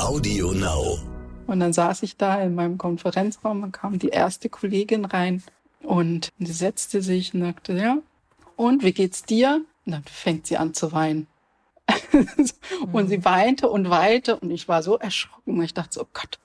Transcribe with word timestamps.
Audio 0.00 0.52
Now. 0.52 0.98
Und 1.46 1.60
dann 1.60 1.72
saß 1.72 2.02
ich 2.02 2.16
da 2.16 2.40
in 2.42 2.54
meinem 2.54 2.78
Konferenzraum 2.78 3.62
und 3.62 3.72
kam 3.72 3.98
die 3.98 4.08
erste 4.08 4.48
Kollegin 4.48 5.04
rein 5.04 5.42
und 5.82 6.30
sie 6.38 6.52
setzte 6.52 7.02
sich 7.02 7.34
und 7.34 7.40
sagte, 7.40 7.72
ja, 7.74 7.98
und 8.56 8.84
wie 8.84 8.92
geht's 8.92 9.22
dir? 9.24 9.64
Und 9.86 9.92
dann 9.92 10.04
fängt 10.04 10.46
sie 10.46 10.56
an 10.56 10.74
zu 10.74 10.92
weinen. 10.92 11.26
und 12.92 13.08
sie 13.08 13.24
weinte 13.24 13.68
und 13.68 13.90
weinte 13.90 14.36
und 14.38 14.50
ich 14.50 14.68
war 14.68 14.82
so 14.82 14.98
erschrocken. 14.98 15.58
Und 15.58 15.64
ich 15.64 15.74
dachte 15.74 15.94
so, 15.94 16.02
oh 16.02 16.08
Gott, 16.12 16.38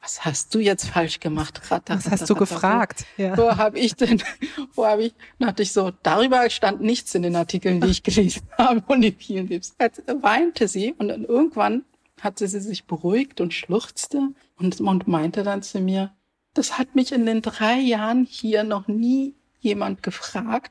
was 0.00 0.24
hast 0.24 0.54
du 0.54 0.60
jetzt 0.60 0.88
falsch 0.88 1.20
gemacht? 1.20 1.60
Was 1.68 2.10
hast 2.10 2.30
du 2.30 2.34
gefragt? 2.34 3.04
Ja. 3.16 3.36
Wo 3.36 3.56
habe 3.56 3.78
ich 3.78 3.94
denn, 3.94 4.22
wo 4.74 4.86
habe 4.86 5.04
ich, 5.04 5.14
dachte 5.38 5.62
ich 5.62 5.72
so, 5.72 5.92
darüber 6.02 6.48
stand 6.48 6.80
nichts 6.80 7.14
in 7.14 7.22
den 7.22 7.36
Artikeln, 7.36 7.80
die 7.80 7.88
ich 7.88 8.02
gelesen 8.02 8.42
habe 8.58 8.82
und 8.86 9.02
in 9.02 9.14
vielen. 9.16 9.48
Jetzt 9.48 9.74
weinte 10.06 10.68
sie 10.68 10.94
und 10.96 11.08
dann 11.08 11.24
irgendwann 11.24 11.84
hatte 12.20 12.48
sie 12.48 12.60
sich 12.60 12.84
beruhigt 12.84 13.40
und 13.40 13.54
schluchzte 13.54 14.30
und, 14.56 14.80
und 14.80 15.08
meinte 15.08 15.42
dann 15.42 15.62
zu 15.62 15.80
mir, 15.80 16.12
das 16.54 16.78
hat 16.78 16.94
mich 16.94 17.12
in 17.12 17.26
den 17.26 17.42
drei 17.42 17.78
Jahren 17.78 18.24
hier 18.24 18.64
noch 18.64 18.88
nie 18.88 19.34
jemand 19.60 20.02
gefragt. 20.02 20.70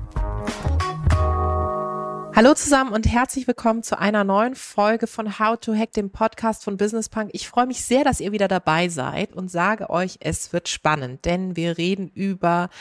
Hallo 2.43 2.55
zusammen 2.55 2.91
und 2.91 3.05
herzlich 3.05 3.45
willkommen 3.45 3.83
zu 3.83 3.99
einer 3.99 4.23
neuen 4.23 4.55
Folge 4.55 5.05
von 5.05 5.37
How 5.37 5.59
to 5.59 5.75
Hack, 5.75 5.91
dem 5.91 6.09
Podcast 6.09 6.63
von 6.63 6.75
Business 6.75 7.07
Punk. 7.07 7.29
Ich 7.33 7.47
freue 7.47 7.67
mich 7.67 7.85
sehr, 7.85 8.03
dass 8.03 8.19
ihr 8.19 8.31
wieder 8.31 8.47
dabei 8.47 8.89
seid 8.89 9.33
und 9.33 9.51
sage 9.51 9.91
euch, 9.91 10.17
es 10.21 10.51
wird 10.51 10.67
spannend, 10.67 11.25
denn 11.25 11.55
wir 11.55 11.77
reden 11.77 12.07
über 12.07 12.71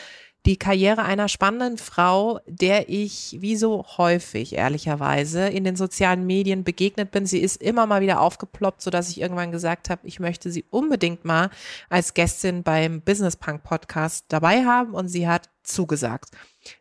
die 0.47 0.56
Karriere 0.56 1.03
einer 1.03 1.28
spannenden 1.28 1.77
Frau, 1.77 2.41
der 2.47 2.88
ich 2.88 3.36
wie 3.41 3.55
so 3.55 3.84
häufig 3.98 4.55
ehrlicherweise 4.55 5.48
in 5.48 5.64
den 5.64 5.77
sozialen 5.77 6.25
Medien 6.27 6.64
begegnet 6.64 7.11
bin. 7.11 7.27
Sie 7.27 7.41
ist 7.41 7.61
immer 7.61 7.84
mal 7.84 8.00
wieder 8.00 8.22
aufgeploppt, 8.22 8.81
so 8.81 8.88
dass 8.91 9.11
ich 9.11 9.20
irgendwann 9.20 9.53
gesagt 9.53 9.91
habe, 9.91 10.06
ich 10.06 10.20
möchte 10.20 10.50
sie 10.50 10.64
unbedingt 10.70 11.27
mal 11.27 11.50
als 11.91 12.14
Gästin 12.14 12.62
beim 12.62 13.03
Business 13.03 13.36
Punk 13.36 13.62
Podcast 13.62 14.25
dabei 14.28 14.64
haben 14.64 14.94
und 14.94 15.08
sie 15.08 15.28
hat 15.28 15.50
zugesagt. 15.72 16.30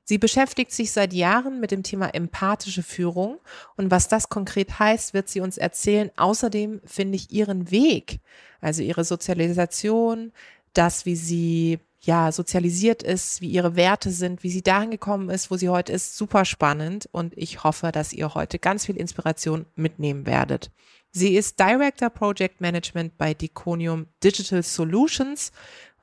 Sie 0.03 0.17
beschäftigt 0.17 0.71
sich 0.71 0.91
seit 0.91 1.13
Jahren 1.13 1.59
mit 1.59 1.71
dem 1.71 1.83
Thema 1.83 2.13
empathische 2.13 2.83
Führung 2.83 3.39
und 3.77 3.91
was 3.91 4.07
das 4.07 4.29
konkret 4.29 4.79
heißt, 4.79 5.13
wird 5.13 5.29
sie 5.29 5.39
uns 5.39 5.57
erzählen. 5.57 6.11
Außerdem 6.17 6.81
finde 6.85 7.15
ich 7.15 7.31
ihren 7.31 7.71
Weg, 7.71 8.19
also 8.61 8.81
ihre 8.81 9.03
Sozialisation, 9.03 10.31
das, 10.73 11.05
wie 11.05 11.15
sie 11.15 11.79
ja, 12.01 12.31
sozialisiert 12.31 13.03
ist, 13.03 13.41
wie 13.41 13.49
ihre 13.49 13.75
Werte 13.75 14.11
sind, 14.11 14.43
wie 14.43 14.51
sie 14.51 14.61
dahin 14.61 14.91
gekommen 14.91 15.29
ist, 15.29 15.51
wo 15.51 15.57
sie 15.57 15.69
heute 15.69 15.91
ist, 15.91 16.15
super 16.15 16.45
spannend 16.45 17.09
und 17.11 17.37
ich 17.37 17.63
hoffe, 17.63 17.91
dass 17.91 18.13
ihr 18.13 18.33
heute 18.35 18.57
ganz 18.57 18.85
viel 18.85 18.95
Inspiration 18.95 19.65
mitnehmen 19.75 20.25
werdet. 20.25 20.71
Sie 21.11 21.35
ist 21.35 21.59
Director 21.59 22.09
Project 22.09 22.61
Management 22.61 23.17
bei 23.17 23.33
Diconium 23.33 24.05
Digital 24.23 24.61
Solutions. 24.61 25.51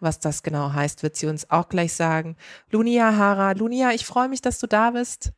Was 0.00 0.20
das 0.20 0.42
genau 0.42 0.72
heißt, 0.72 1.02
wird 1.02 1.16
sie 1.16 1.27
uns 1.27 1.50
auch 1.50 1.69
gleich 1.69 1.92
sagen. 1.94 2.36
Lunia 2.70 3.16
Hara, 3.16 3.52
Lunia, 3.52 3.92
ich 3.92 4.05
freue 4.06 4.28
mich, 4.28 4.42
dass 4.42 4.58
du 4.58 4.66
da 4.66 4.91
bist. 4.91 5.32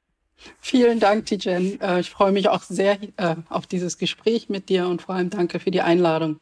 Vielen 0.61 1.01
Dank, 1.01 1.27
Tijen. 1.27 1.81
Äh, 1.81 2.01
ich 2.01 2.11
freue 2.11 2.33
mich 2.33 2.49
auch 2.49 2.63
sehr 2.63 2.99
äh, 3.17 3.37
auf 3.49 3.67
dieses 3.67 3.99
Gespräch 3.99 4.49
mit 4.49 4.69
dir 4.69 4.87
und 4.87 5.03
vor 5.03 5.15
allem 5.15 5.31
danke 5.31 5.59
für 5.59 5.71
die 5.71 5.81
Einladung. 5.81 6.41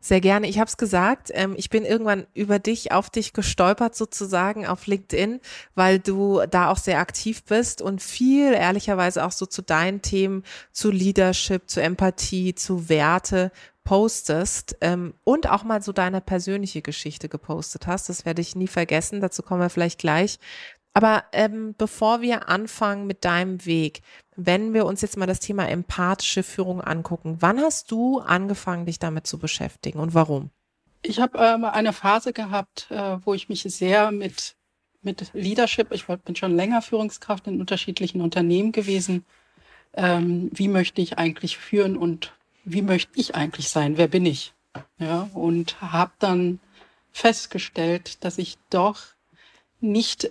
Sehr 0.00 0.20
gerne. 0.20 0.48
Ich 0.48 0.58
habe 0.58 0.68
es 0.68 0.76
gesagt, 0.76 1.30
ähm, 1.32 1.54
ich 1.56 1.70
bin 1.70 1.84
irgendwann 1.84 2.26
über 2.34 2.58
dich, 2.58 2.92
auf 2.92 3.08
dich 3.08 3.32
gestolpert 3.32 3.94
sozusagen 3.94 4.66
auf 4.66 4.86
LinkedIn, 4.86 5.40
weil 5.74 5.98
du 5.98 6.42
da 6.50 6.70
auch 6.70 6.76
sehr 6.76 6.98
aktiv 6.98 7.42
bist 7.44 7.80
und 7.80 8.02
viel 8.02 8.52
ehrlicherweise 8.52 9.24
auch 9.24 9.32
so 9.32 9.46
zu 9.46 9.62
deinen 9.62 10.02
Themen, 10.02 10.42
zu 10.72 10.90
Leadership, 10.90 11.70
zu 11.70 11.80
Empathie, 11.80 12.54
zu 12.54 12.88
Werte 12.88 13.50
postest 13.84 14.76
ähm, 14.80 15.12
und 15.24 15.48
auch 15.48 15.62
mal 15.62 15.82
so 15.82 15.92
deine 15.92 16.22
persönliche 16.22 16.80
Geschichte 16.80 17.28
gepostet 17.28 17.86
hast. 17.86 18.08
Das 18.08 18.24
werde 18.24 18.40
ich 18.40 18.56
nie 18.56 18.66
vergessen. 18.66 19.20
Dazu 19.20 19.42
kommen 19.42 19.60
wir 19.60 19.68
vielleicht 19.68 20.00
gleich. 20.00 20.38
Aber 20.94 21.24
ähm, 21.32 21.74
bevor 21.76 22.20
wir 22.20 22.48
anfangen 22.48 23.06
mit 23.06 23.24
deinem 23.24 23.66
Weg, 23.66 24.00
wenn 24.36 24.72
wir 24.72 24.86
uns 24.86 25.00
jetzt 25.02 25.16
mal 25.16 25.26
das 25.26 25.40
Thema 25.40 25.68
empathische 25.68 26.44
Führung 26.44 26.80
angucken, 26.80 27.36
wann 27.40 27.60
hast 27.60 27.90
du 27.90 28.20
angefangen, 28.20 28.86
dich 28.86 29.00
damit 29.00 29.26
zu 29.26 29.38
beschäftigen 29.38 29.98
und 29.98 30.14
warum? 30.14 30.50
Ich 31.02 31.20
habe 31.20 31.38
ähm, 31.38 31.64
eine 31.64 31.92
Phase 31.92 32.32
gehabt, 32.32 32.86
äh, 32.90 33.18
wo 33.24 33.34
ich 33.34 33.48
mich 33.48 33.62
sehr 33.62 34.12
mit, 34.12 34.54
mit 35.02 35.32
Leadership, 35.34 35.92
ich 35.92 36.06
bin 36.06 36.36
schon 36.36 36.54
länger 36.54 36.80
Führungskraft 36.80 37.46
in 37.48 37.60
unterschiedlichen 37.60 38.20
Unternehmen 38.20 38.70
gewesen. 38.70 39.24
Ähm, 39.94 40.48
wie 40.52 40.68
möchte 40.68 41.02
ich 41.02 41.18
eigentlich 41.18 41.58
führen 41.58 41.96
und 41.96 42.32
wie 42.64 42.82
möchte 42.82 43.18
ich 43.18 43.34
eigentlich 43.34 43.68
sein? 43.68 43.98
Wer 43.98 44.08
bin 44.08 44.26
ich? 44.26 44.54
Ja, 44.98 45.28
und 45.34 45.80
habe 45.80 46.12
dann 46.20 46.60
festgestellt, 47.12 48.24
dass 48.24 48.38
ich 48.38 48.58
doch 48.70 49.02
nicht 49.80 50.30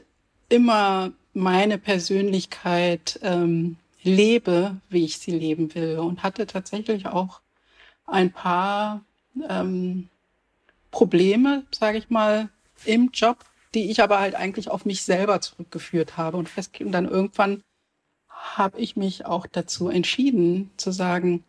immer 0.50 1.12
meine 1.34 1.78
Persönlichkeit 1.78 3.20
ähm, 3.24 3.78
lebe, 4.04 4.78
wie 4.90 5.06
ich 5.06 5.18
sie 5.18 5.31
leben 5.31 5.74
will. 5.76 6.00
Und 6.00 6.24
hatte 6.24 6.46
tatsächlich 6.46 7.08
auch 7.08 7.42
ein 8.06 8.31
paar 8.31 9.04
ähm, 9.50 10.09
Probleme, 10.92 11.64
sage 11.72 11.98
ich 11.98 12.09
mal, 12.09 12.50
im 12.86 13.09
Job, 13.14 13.38
die 13.74 13.90
ich 13.90 14.02
aber 14.02 14.20
halt 14.20 14.36
eigentlich 14.36 14.70
auf 14.70 14.86
mich 14.86 15.04
selber 15.04 15.42
zurückgeführt 15.42 16.18
habe. 16.18 16.38
Und 16.38 16.50
fest 16.50 16.80
und 16.80 16.92
dann 16.92 17.08
irgendwann 17.08 17.64
habe 18.30 18.80
ich 18.80 18.96
mich 18.96 19.25
auch 19.25 19.48
dazu 19.48 19.90
entschieden 19.90 20.70
zu 20.78 20.92
sagen, 20.92 21.44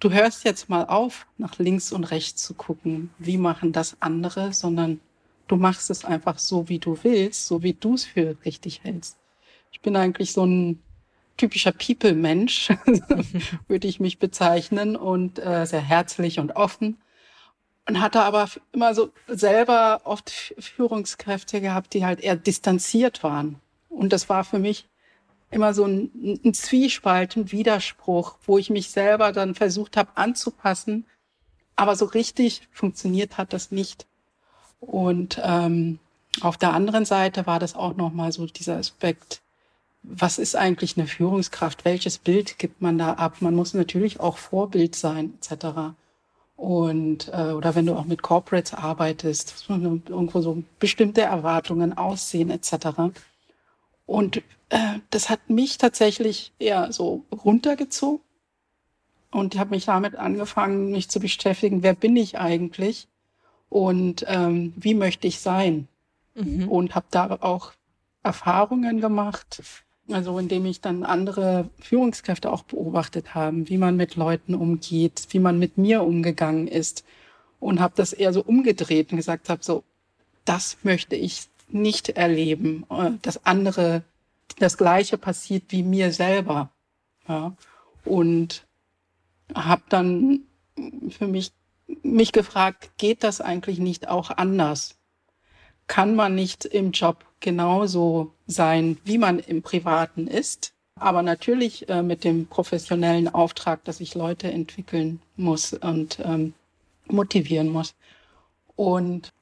du 0.00 0.10
hörst 0.10 0.44
jetzt 0.44 0.68
mal 0.68 0.86
auf, 0.86 1.26
nach 1.38 1.58
links 1.58 1.92
und 1.92 2.04
rechts 2.04 2.42
zu 2.42 2.54
gucken, 2.54 3.10
wie 3.18 3.38
machen 3.38 3.72
das 3.72 3.96
andere, 4.00 4.52
sondern 4.52 5.00
Du 5.52 5.58
machst 5.58 5.90
es 5.90 6.06
einfach 6.06 6.38
so, 6.38 6.70
wie 6.70 6.78
du 6.78 6.96
willst, 7.02 7.46
so 7.46 7.62
wie 7.62 7.74
du 7.74 7.92
es 7.92 8.06
für 8.06 8.38
richtig 8.46 8.84
hältst. 8.84 9.18
Ich 9.70 9.82
bin 9.82 9.96
eigentlich 9.96 10.32
so 10.32 10.46
ein 10.46 10.82
typischer 11.36 11.72
People-Mensch, 11.72 12.70
würde 13.68 13.86
ich 13.86 14.00
mich 14.00 14.18
bezeichnen, 14.18 14.96
und 14.96 15.38
äh, 15.38 15.66
sehr 15.66 15.82
herzlich 15.82 16.38
und 16.38 16.52
offen. 16.52 17.02
Und 17.86 18.00
hatte 18.00 18.22
aber 18.22 18.48
immer 18.72 18.94
so 18.94 19.12
selber 19.28 20.00
oft 20.04 20.54
Führungskräfte 20.58 21.60
gehabt, 21.60 21.92
die 21.92 22.06
halt 22.06 22.20
eher 22.20 22.36
distanziert 22.36 23.22
waren. 23.22 23.60
Und 23.90 24.14
das 24.14 24.30
war 24.30 24.44
für 24.44 24.58
mich 24.58 24.88
immer 25.50 25.74
so 25.74 25.84
ein, 25.84 26.40
ein 26.46 26.54
Zwiespalt, 26.54 27.36
ein 27.36 27.52
Widerspruch, 27.52 28.38
wo 28.46 28.56
ich 28.56 28.70
mich 28.70 28.88
selber 28.88 29.32
dann 29.32 29.54
versucht 29.54 29.98
habe 29.98 30.16
anzupassen. 30.16 31.04
Aber 31.76 31.94
so 31.94 32.06
richtig 32.06 32.66
funktioniert 32.72 33.36
hat 33.36 33.52
das 33.52 33.70
nicht. 33.70 34.06
Und 34.82 35.40
ähm, 35.42 36.00
auf 36.40 36.56
der 36.56 36.72
anderen 36.72 37.04
Seite 37.04 37.46
war 37.46 37.60
das 37.60 37.76
auch 37.76 37.96
nochmal 37.96 38.32
so 38.32 38.46
dieser 38.46 38.76
Aspekt, 38.76 39.40
was 40.02 40.38
ist 40.38 40.56
eigentlich 40.56 40.98
eine 40.98 41.06
Führungskraft? 41.06 41.84
Welches 41.84 42.18
Bild 42.18 42.58
gibt 42.58 42.82
man 42.82 42.98
da 42.98 43.12
ab? 43.12 43.36
Man 43.40 43.54
muss 43.54 43.74
natürlich 43.74 44.18
auch 44.18 44.36
Vorbild 44.36 44.96
sein, 44.96 45.34
etc. 45.38 45.94
Und 46.56 47.28
äh, 47.32 47.52
oder 47.52 47.76
wenn 47.76 47.86
du 47.86 47.94
auch 47.94 48.06
mit 48.06 48.22
Corporates 48.22 48.74
arbeitest, 48.74 49.66
irgendwo 49.68 50.40
so 50.40 50.64
bestimmte 50.80 51.22
Erwartungen 51.22 51.96
aussehen, 51.96 52.50
etc. 52.50 53.14
Und 54.04 54.38
äh, 54.70 54.98
das 55.10 55.30
hat 55.30 55.48
mich 55.48 55.78
tatsächlich 55.78 56.52
eher 56.58 56.92
so 56.92 57.24
runtergezogen. 57.30 58.20
Und 59.30 59.54
ich 59.54 59.60
habe 59.60 59.70
mich 59.70 59.84
damit 59.84 60.16
angefangen, 60.16 60.90
mich 60.90 61.08
zu 61.08 61.20
beschäftigen, 61.20 61.84
wer 61.84 61.94
bin 61.94 62.16
ich 62.16 62.38
eigentlich? 62.38 63.06
Und 63.72 64.24
ähm, 64.28 64.74
wie 64.76 64.94
möchte 64.94 65.26
ich 65.26 65.40
sein. 65.40 65.88
Mhm. 66.34 66.68
Und 66.68 66.94
habe 66.94 67.06
da 67.10 67.38
auch 67.40 67.72
Erfahrungen 68.22 69.00
gemacht, 69.00 69.62
also 70.10 70.38
indem 70.38 70.66
ich 70.66 70.80
dann 70.80 71.04
andere 71.04 71.70
Führungskräfte 71.80 72.52
auch 72.52 72.64
beobachtet 72.64 73.34
habe, 73.34 73.68
wie 73.68 73.78
man 73.78 73.96
mit 73.96 74.16
Leuten 74.16 74.54
umgeht, 74.54 75.26
wie 75.30 75.38
man 75.38 75.58
mit 75.58 75.78
mir 75.78 76.02
umgegangen 76.02 76.68
ist 76.68 77.04
und 77.60 77.80
habe 77.80 77.94
das 77.96 78.12
eher 78.12 78.32
so 78.32 78.42
umgedreht 78.42 79.10
und 79.10 79.16
gesagt 79.16 79.48
habe, 79.48 79.62
so, 79.62 79.84
das 80.44 80.76
möchte 80.82 81.16
ich 81.16 81.48
nicht 81.68 82.10
erleben, 82.10 82.84
äh, 82.90 83.12
dass 83.22 83.46
andere 83.46 84.02
das 84.58 84.76
Gleiche 84.76 85.16
passiert 85.16 85.64
wie 85.68 85.82
mir 85.82 86.12
selber. 86.12 86.70
Ja. 87.26 87.54
Und 88.04 88.66
habe 89.54 89.82
dann 89.88 90.40
für 91.10 91.26
mich 91.26 91.52
mich 92.02 92.32
gefragt, 92.32 92.90
geht 92.96 93.24
das 93.24 93.40
eigentlich 93.40 93.78
nicht 93.78 94.08
auch 94.08 94.30
anders? 94.30 94.98
Kann 95.86 96.14
man 96.14 96.34
nicht 96.34 96.64
im 96.64 96.92
Job 96.92 97.24
genauso 97.40 98.32
sein, 98.46 98.98
wie 99.04 99.18
man 99.18 99.38
im 99.38 99.62
Privaten 99.62 100.26
ist? 100.26 100.72
Aber 100.94 101.22
natürlich 101.22 101.88
äh, 101.88 102.02
mit 102.02 102.24
dem 102.24 102.46
professionellen 102.46 103.28
Auftrag, 103.28 103.84
dass 103.84 104.00
ich 104.00 104.14
Leute 104.14 104.50
entwickeln 104.50 105.20
muss 105.36 105.72
und 105.72 106.20
ähm, 106.20 106.54
motivieren 107.08 107.68
muss. 107.68 107.94
Und 108.76 109.32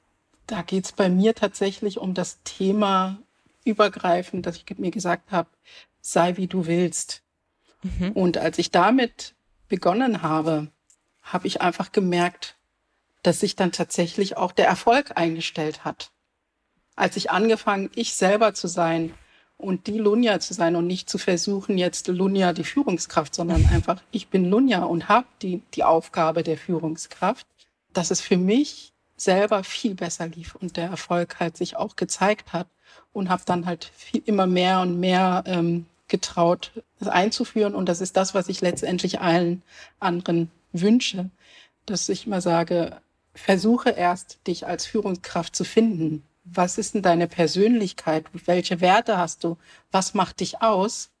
da 0.47 0.61
geht 0.61 0.85
es 0.85 0.91
bei 0.91 1.09
mir 1.09 1.35
tatsächlich 1.35 1.99
um 1.99 2.13
das 2.13 2.39
Thema 2.43 3.19
übergreifend, 3.63 4.45
dass 4.45 4.57
ich 4.57 4.65
mir 4.77 4.91
gesagt 4.91 5.31
habe, 5.31 5.49
sei 6.01 6.37
wie 6.37 6.47
du 6.47 6.65
willst. 6.65 7.21
Mhm. 7.83 8.11
Und 8.13 8.37
als 8.37 8.57
ich 8.57 8.71
damit 8.71 9.35
begonnen 9.67 10.21
habe, 10.21 10.67
habe 11.31 11.47
ich 11.47 11.61
einfach 11.61 11.91
gemerkt, 11.91 12.55
dass 13.23 13.39
sich 13.39 13.55
dann 13.55 13.71
tatsächlich 13.71 14.37
auch 14.37 14.51
der 14.51 14.67
Erfolg 14.67 15.11
eingestellt 15.15 15.85
hat. 15.85 16.11
Als 16.95 17.15
ich 17.17 17.31
angefangen, 17.31 17.89
ich 17.95 18.13
selber 18.13 18.53
zu 18.53 18.67
sein 18.67 19.13
und 19.57 19.87
die 19.87 19.97
Lunja 19.97 20.39
zu 20.39 20.53
sein 20.53 20.75
und 20.75 20.87
nicht 20.87 21.09
zu 21.09 21.17
versuchen, 21.17 21.77
jetzt 21.77 22.07
Lunja 22.07 22.53
die 22.53 22.63
Führungskraft, 22.63 23.35
sondern 23.35 23.65
einfach, 23.73 24.01
ich 24.11 24.27
bin 24.27 24.45
Lunja 24.45 24.83
und 24.83 25.07
habe 25.07 25.27
die, 25.41 25.61
die 25.73 25.83
Aufgabe 25.83 26.43
der 26.43 26.57
Führungskraft, 26.57 27.45
dass 27.93 28.11
es 28.11 28.21
für 28.21 28.37
mich 28.37 28.91
selber 29.15 29.63
viel 29.63 29.93
besser 29.93 30.27
lief 30.27 30.55
und 30.55 30.77
der 30.77 30.89
Erfolg 30.89 31.39
halt 31.39 31.55
sich 31.55 31.77
auch 31.77 31.95
gezeigt 31.95 32.53
hat 32.53 32.67
und 33.13 33.29
habe 33.29 33.43
dann 33.45 33.67
halt 33.67 33.91
viel, 33.95 34.23
immer 34.25 34.47
mehr 34.47 34.81
und 34.81 34.99
mehr 34.99 35.43
ähm, 35.45 35.85
getraut, 36.07 36.71
das 36.99 37.07
einzuführen. 37.07 37.75
Und 37.75 37.87
das 37.87 38.01
ist 38.01 38.17
das, 38.17 38.33
was 38.33 38.49
ich 38.49 38.61
letztendlich 38.61 39.21
allen 39.21 39.61
anderen 39.99 40.49
wünsche, 40.73 41.29
dass 41.85 42.09
ich 42.09 42.27
immer 42.27 42.41
sage, 42.41 43.01
versuche 43.33 43.91
erst, 43.91 44.39
dich 44.47 44.67
als 44.67 44.85
Führungskraft 44.85 45.55
zu 45.55 45.63
finden. 45.63 46.23
Was 46.43 46.77
ist 46.77 46.95
denn 46.95 47.01
deine 47.01 47.27
Persönlichkeit? 47.27 48.25
Welche 48.45 48.81
Werte 48.81 49.17
hast 49.17 49.43
du? 49.43 49.57
Was 49.91 50.13
macht 50.13 50.39
dich 50.39 50.61
aus? 50.61 51.11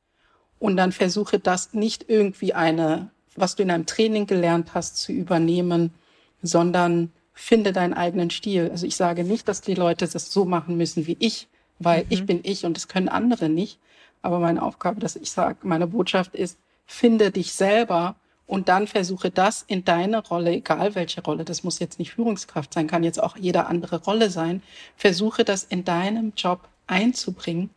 Und 0.59 0.77
dann 0.77 0.91
versuche 0.91 1.39
das 1.39 1.73
nicht 1.73 2.05
irgendwie 2.09 2.53
eine, 2.53 3.09
was 3.35 3.55
du 3.55 3.63
in 3.63 3.71
einem 3.71 3.85
Training 3.85 4.27
gelernt 4.27 4.73
hast, 4.73 4.97
zu 4.97 5.11
übernehmen, 5.11 5.93
sondern 6.41 7.11
finde 7.33 7.71
deinen 7.71 7.93
eigenen 7.93 8.29
Stil. 8.29 8.69
Also 8.69 8.85
ich 8.85 8.95
sage 8.95 9.23
nicht, 9.23 9.47
dass 9.47 9.61
die 9.61 9.73
Leute 9.73 10.07
das 10.07 10.31
so 10.31 10.45
machen 10.45 10.77
müssen 10.77 11.07
wie 11.07 11.17
ich, 11.19 11.47
weil 11.79 12.01
mhm. 12.01 12.07
ich 12.09 12.25
bin 12.25 12.39
ich 12.43 12.65
und 12.65 12.77
das 12.77 12.87
können 12.87 13.09
andere 13.09 13.49
nicht, 13.49 13.79
aber 14.21 14.39
meine 14.39 14.61
Aufgabe, 14.61 14.99
dass 14.99 15.15
ich 15.15 15.31
sage, 15.31 15.59
meine 15.63 15.87
Botschaft 15.87 16.35
ist, 16.35 16.57
finde 16.85 17.31
dich 17.31 17.53
selber 17.53 18.15
und 18.51 18.67
dann 18.67 18.85
versuche 18.85 19.31
das 19.31 19.63
in 19.65 19.85
deine 19.85 20.21
Rolle, 20.21 20.51
egal 20.51 20.93
welche 20.93 21.23
Rolle, 21.23 21.45
das 21.45 21.63
muss 21.63 21.79
jetzt 21.79 21.99
nicht 21.99 22.11
Führungskraft 22.11 22.73
sein, 22.73 22.85
kann 22.85 23.01
jetzt 23.01 23.23
auch 23.23 23.37
jede 23.37 23.67
andere 23.67 24.03
Rolle 24.03 24.29
sein, 24.29 24.61
versuche 24.97 25.45
das 25.45 25.63
in 25.63 25.85
deinem 25.85 26.33
Job 26.35 26.67
einzubringen, 26.85 27.69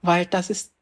weil 0.00 0.24
das 0.24 0.48
ist, 0.48 0.72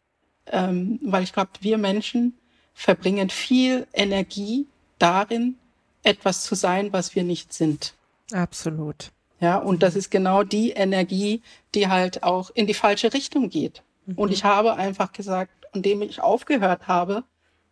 ähm, 0.47 1.01
weil 1.03 1.25
ich 1.25 1.33
glaube, 1.33 1.51
wir 1.63 1.79
Menschen 1.79 2.39
verbringen 2.75 3.29
viel 3.29 3.89
Energie 3.93 4.69
darin, 5.01 5.57
etwas 6.05 6.45
zu 6.45 6.55
sein, 6.55 6.93
was 6.93 7.17
wir 7.17 7.25
nicht 7.25 7.53
sind. 7.53 7.95
Absolut. 8.31 9.11
Ja, 9.41 9.57
und 9.57 9.83
das 9.83 9.97
ist 9.97 10.13
genau 10.13 10.45
die 10.45 10.71
Energie, 10.71 11.43
die 11.75 11.89
halt 11.89 12.23
auch 12.23 12.51
in 12.55 12.69
die 12.69 12.75
falsche 12.75 13.13
Richtung 13.13 13.51
geht. 13.51 13.83
Mhm. 14.07 14.15
Und 14.15 14.33
ich 14.33 14.45
habe 14.45 14.77
einfach 14.77 15.11
gesagt, 15.11 15.51
indem 15.75 16.03
ich 16.03 16.21
aufgehört 16.21 16.87
habe, 16.87 17.25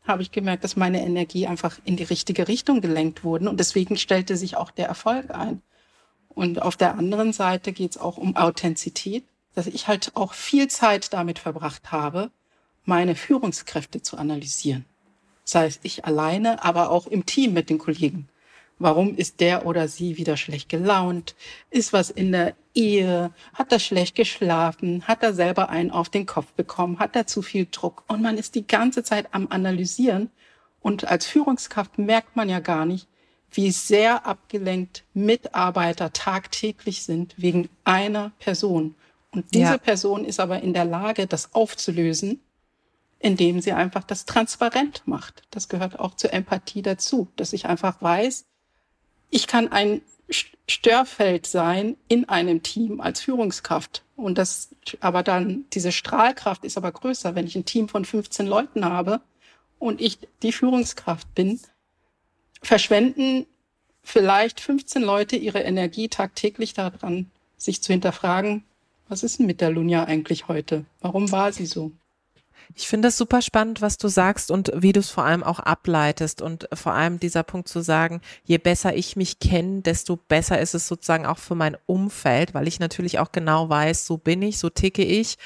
habe 0.09 0.23
ich 0.23 0.33
gemerkt, 0.33 0.65
dass 0.65 0.77
meine 0.77 1.05
Energie 1.05 1.47
einfach 1.47 1.79
in 1.85 1.97
die 1.97 2.05
richtige 2.05 2.49
Richtung 2.49 2.81
gelenkt 2.81 3.25
wurde. 3.25 3.49
Und 3.49 3.61
deswegen 3.61 3.97
stellte 3.97 4.37
sich 4.37 4.57
auch 4.57 4.71
der 4.71 4.89
Erfolg 4.89 5.31
ein. 5.31 5.63
Und 6.29 6.63
auf 6.63 6.77
der 6.77 6.97
anderen 6.97 7.33
Seite 7.33 7.73
geht 7.73 7.93
es 7.93 7.99
auch 7.99 8.17
um 8.17 8.37
Authentizität, 8.37 9.25
dass 9.55 9.67
ich 9.67 9.89
halt 9.89 10.13
auch 10.15 10.35
viel 10.35 10.69
Zeit 10.69 11.13
damit 11.13 11.39
verbracht 11.39 11.91
habe, 11.93 12.31
meine 12.85 13.15
Führungskräfte 13.15 14.03
zu 14.03 14.17
analysieren. 14.17 14.85
Sei 15.45 15.67
es 15.67 15.81
ich 15.83 16.05
alleine, 16.05 16.65
aber 16.65 16.91
auch 16.91 17.07
im 17.07 17.27
Team 17.27 17.53
mit 17.55 17.71
den 17.71 17.79
Kollegen. 17.79 18.29
Warum 18.79 19.17
ist 19.17 19.41
der 19.41 19.67
oder 19.67 19.89
sie 19.89 20.17
wieder 20.17 20.37
schlecht 20.37 20.69
gelaunt? 20.69 21.35
Ist 21.71 21.93
was 21.93 22.11
in 22.11 22.33
der 22.33 22.55
Ehe? 22.79 23.33
Hat 23.55 23.73
er 23.73 23.81
schlecht 23.81 24.15
geschlafen? 24.15 25.03
Hat 25.09 25.23
er 25.25 25.35
selber 25.35 25.69
einen 25.69 25.91
auf 25.91 26.09
den 26.09 26.27
Kopf 26.27 26.53
bekommen? 26.53 27.01
Hat 27.01 27.17
er 27.17 27.27
zu 27.27 27.43
viel 27.43 27.67
Druck? 27.71 28.05
Und 28.07 28.23
man 28.23 28.39
ist 28.39 28.55
die 28.55 28.67
ganze 28.67 29.03
Zeit 29.03 29.35
am 29.35 29.49
Analysieren. 29.51 30.31
Und 30.81 31.09
als 31.09 31.27
Führungskraft 31.27 31.99
merkt 31.99 32.37
man 32.37 32.49
ja 32.49 32.61
gar 32.61 32.87
nicht, 32.87 33.09
wie 33.51 33.73
sehr 33.73 34.27
abgelenkt 34.27 35.05
Mitarbeiter 35.13 36.13
tagtäglich 36.13 37.03
sind 37.03 37.35
wegen 37.37 37.69
einer 37.83 38.31
Person. 38.39 38.95
Und 39.33 39.55
diese 39.55 39.73
ja. 39.73 39.79
Person 39.79 40.25
ist 40.25 40.39
aber 40.39 40.61
in 40.63 40.73
der 40.73 40.85
Lage, 40.85 41.27
das 41.27 41.55
aufzulösen, 41.55 42.41
indem 43.19 43.61
sie 43.61 43.73
einfach 43.73 44.05
das 44.05 44.25
transparent 44.25 45.03
macht. 45.07 45.43
Das 45.51 45.69
gehört 45.69 45.99
auch 45.99 46.15
zur 46.15 46.33
Empathie 46.33 46.83
dazu, 46.83 47.27
dass 47.35 47.53
ich 47.53 47.67
einfach 47.67 48.01
weiß, 48.01 48.45
ich 49.31 49.49
kann 49.49 49.73
ein 49.73 50.01
Störfeld 50.69 51.47
sein 51.47 51.97
in 52.09 52.29
einem 52.29 52.63
Team 52.63 53.01
als 53.01 53.21
Führungskraft. 53.21 54.03
Und 54.17 54.37
das, 54.37 54.75
aber 55.01 55.23
dann, 55.23 55.65
diese 55.73 55.93
Strahlkraft 55.93 56.65
ist 56.65 56.77
aber 56.77 56.93
größer, 56.93 57.35
wenn 57.35 57.47
ich 57.47 57.57
ein 57.57 57.65
Team 57.65 57.89
von 57.89 58.05
15 58.05 58.47
Leuten 58.47 58.85
habe 58.85 59.21
und 59.79 60.01
ich 60.01 60.19
die 60.43 60.53
Führungskraft 60.53 61.35
bin, 61.35 61.61
verschwenden 62.63 63.47
vielleicht 64.03 64.61
15 64.61 65.03
Leute 65.03 65.37
ihre 65.37 65.61
Energie 65.61 66.09
tagtäglich 66.09 66.75
daran, 66.75 67.31
sich 67.57 67.83
zu 67.83 67.93
hinterfragen, 67.93 68.65
was 69.09 69.23
ist 69.23 69.39
denn 69.39 69.47
mit 69.47 69.61
der 69.61 69.71
Lunja 69.71 70.05
eigentlich 70.05 70.49
heute? 70.49 70.85
Warum 71.01 71.33
war 71.33 71.53
sie 71.53 71.67
so? 71.67 71.93
Ich 72.75 72.89
finde 72.89 73.09
es 73.09 73.17
super 73.17 73.43
spannend, 73.43 73.81
was 73.83 73.99
du 73.99 74.09
sagst 74.09 74.51
und 74.51 74.71
wie 74.75 74.93
du 74.93 75.01
es 75.01 75.11
vor 75.11 75.25
allem 75.25 75.43
auch 75.43 75.59
ableitest. 75.59 76.43
Und 76.43 76.69
vor 76.73 76.93
allem 76.93 77.19
dieser 77.19 77.43
Punkt 77.43 77.69
zu 77.69 77.81
sagen, 77.81 78.21
je 78.45 78.59
besser 78.59 78.95
ich 78.95 79.17
mich 79.17 79.39
kenne, 79.39 79.83
desto 79.83 80.17
besser 80.17 80.61
ist 80.61 80.75
es 80.75 80.87
sozusagen 80.87 81.27
auch 81.27 81.39
für 81.39 81.55
mein 81.55 81.77
Umfeld, 81.87 82.55
weil 82.55 82.69
ich 82.69 82.81
natürlich 82.81 83.19
auch 83.19 83.33
genau 83.33 83.69
weiß, 83.69 84.07
so 84.07 84.19
bin 84.19 84.43
ich, 84.43 84.59
so 84.59 84.71
ticke 84.71 85.03
ich 85.03 85.37